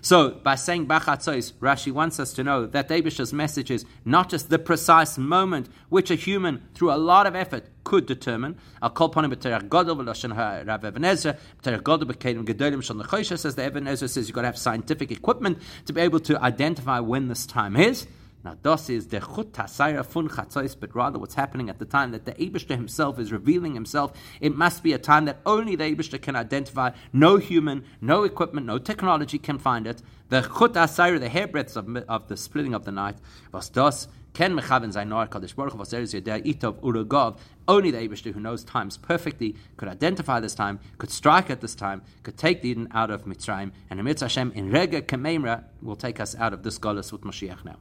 So 0.00 0.30
by 0.30 0.54
saying 0.54 0.86
Bachatzos, 0.86 1.52
Rashi 1.54 1.92
wants 1.92 2.20
us 2.20 2.32
to 2.34 2.44
know 2.44 2.66
that 2.66 2.88
the 2.88 3.30
message 3.32 3.70
is 3.70 3.84
not 4.04 4.30
just 4.30 4.50
the 4.50 4.58
precise 4.58 5.18
moment 5.18 5.68
which 5.88 6.10
a 6.10 6.14
human, 6.14 6.62
through 6.74 6.92
a 6.92 6.96
lot 6.96 7.26
of 7.26 7.34
effort, 7.34 7.64
could 7.90 8.06
determine. 8.06 8.56
I'll 8.80 8.90
call 8.90 9.08
upon 9.08 9.24
him 9.24 9.32
b'terech 9.32 9.68
gadol 9.68 9.96
v'loshen 9.96 10.32
Rav 10.64 10.84
Even 10.84 11.04
Ezra 11.04 11.36
b'terech 11.60 11.82
gadol 11.82 12.06
b'kedim 12.06 12.44
gedolim 12.44 12.80
shal 12.84 12.94
nechosha 12.94 13.36
says 13.36 13.56
the 13.56 13.66
Even 13.66 13.88
Ezra 13.88 14.06
says 14.06 14.28
you've 14.28 14.36
got 14.36 14.42
to 14.42 14.46
have 14.46 14.56
scientific 14.56 15.10
equipment 15.10 15.58
to 15.86 15.92
be 15.92 16.00
able 16.00 16.20
to 16.20 16.40
identify 16.40 17.00
when 17.00 17.26
this 17.26 17.46
time 17.46 17.76
is. 17.76 18.06
Now, 18.44 18.56
das 18.62 18.88
is 18.88 19.08
the 19.08 19.18
chut 19.18 19.52
tasayra 19.54 20.06
fun 20.06 20.28
chatzos, 20.28 20.76
but 20.78 20.94
rather 20.94 21.18
what's 21.18 21.34
happening 21.34 21.68
at 21.68 21.80
the 21.80 21.84
time 21.84 22.12
that 22.12 22.26
the 22.26 22.32
Abishter 22.34 22.76
himself 22.76 23.18
is 23.18 23.32
revealing 23.32 23.74
himself. 23.74 24.12
It 24.40 24.56
must 24.56 24.84
be 24.84 24.92
a 24.92 24.98
time 24.98 25.24
that 25.24 25.40
only 25.44 25.74
the 25.74 25.84
Abishter 25.84 26.22
can 26.22 26.36
identify. 26.36 26.92
No 27.12 27.38
human, 27.38 27.84
no 28.00 28.22
equipment, 28.22 28.66
no 28.66 28.78
technology 28.78 29.38
can 29.38 29.58
find 29.58 29.88
it. 29.88 30.00
The 30.28 30.42
chut 30.42 30.74
tasayra, 30.74 31.18
the 31.18 31.28
hairbreadths 31.28 31.76
of, 31.76 31.96
of 32.08 32.28
the 32.28 32.36
splitting 32.36 32.72
of 32.72 32.84
the 32.84 32.92
night, 32.92 33.16
was 33.52 33.68
das 33.68 34.06
ken 34.40 34.56
mechaven 34.56 34.90
zayin 34.90 35.08
nor 35.08 35.26
kadosh 35.26 35.54
baruch 35.54 35.74
yedei 35.74 36.42
itov 36.52 36.80
urugov. 36.80 37.36
Only 37.68 37.90
the 37.90 37.98
Abishter 37.98 38.32
who 38.32 38.40
knows 38.40 38.64
times 38.64 38.96
perfectly 38.96 39.54
could 39.76 39.86
identify 39.86 40.40
this 40.40 40.54
time, 40.54 40.80
could 40.96 41.10
strike 41.10 41.50
at 41.50 41.60
this 41.60 41.74
time, 41.74 42.00
could 42.22 42.38
take 42.38 42.62
the 42.62 42.74
Yidden 42.74 42.88
out 42.94 43.10
of 43.10 43.26
Mitzrayim, 43.26 43.70
and 43.90 44.02
Mitzvah 44.02 44.24
Hashem 44.24 44.52
in 44.54 44.70
Rega 44.70 45.02
Kameimra 45.02 45.64
will 45.82 45.94
take 45.94 46.20
us 46.20 46.34
out 46.36 46.54
of 46.54 46.62
this 46.62 46.78
galus 46.78 47.12
with 47.12 47.20
Mashiach 47.20 47.66
now. 47.66 47.76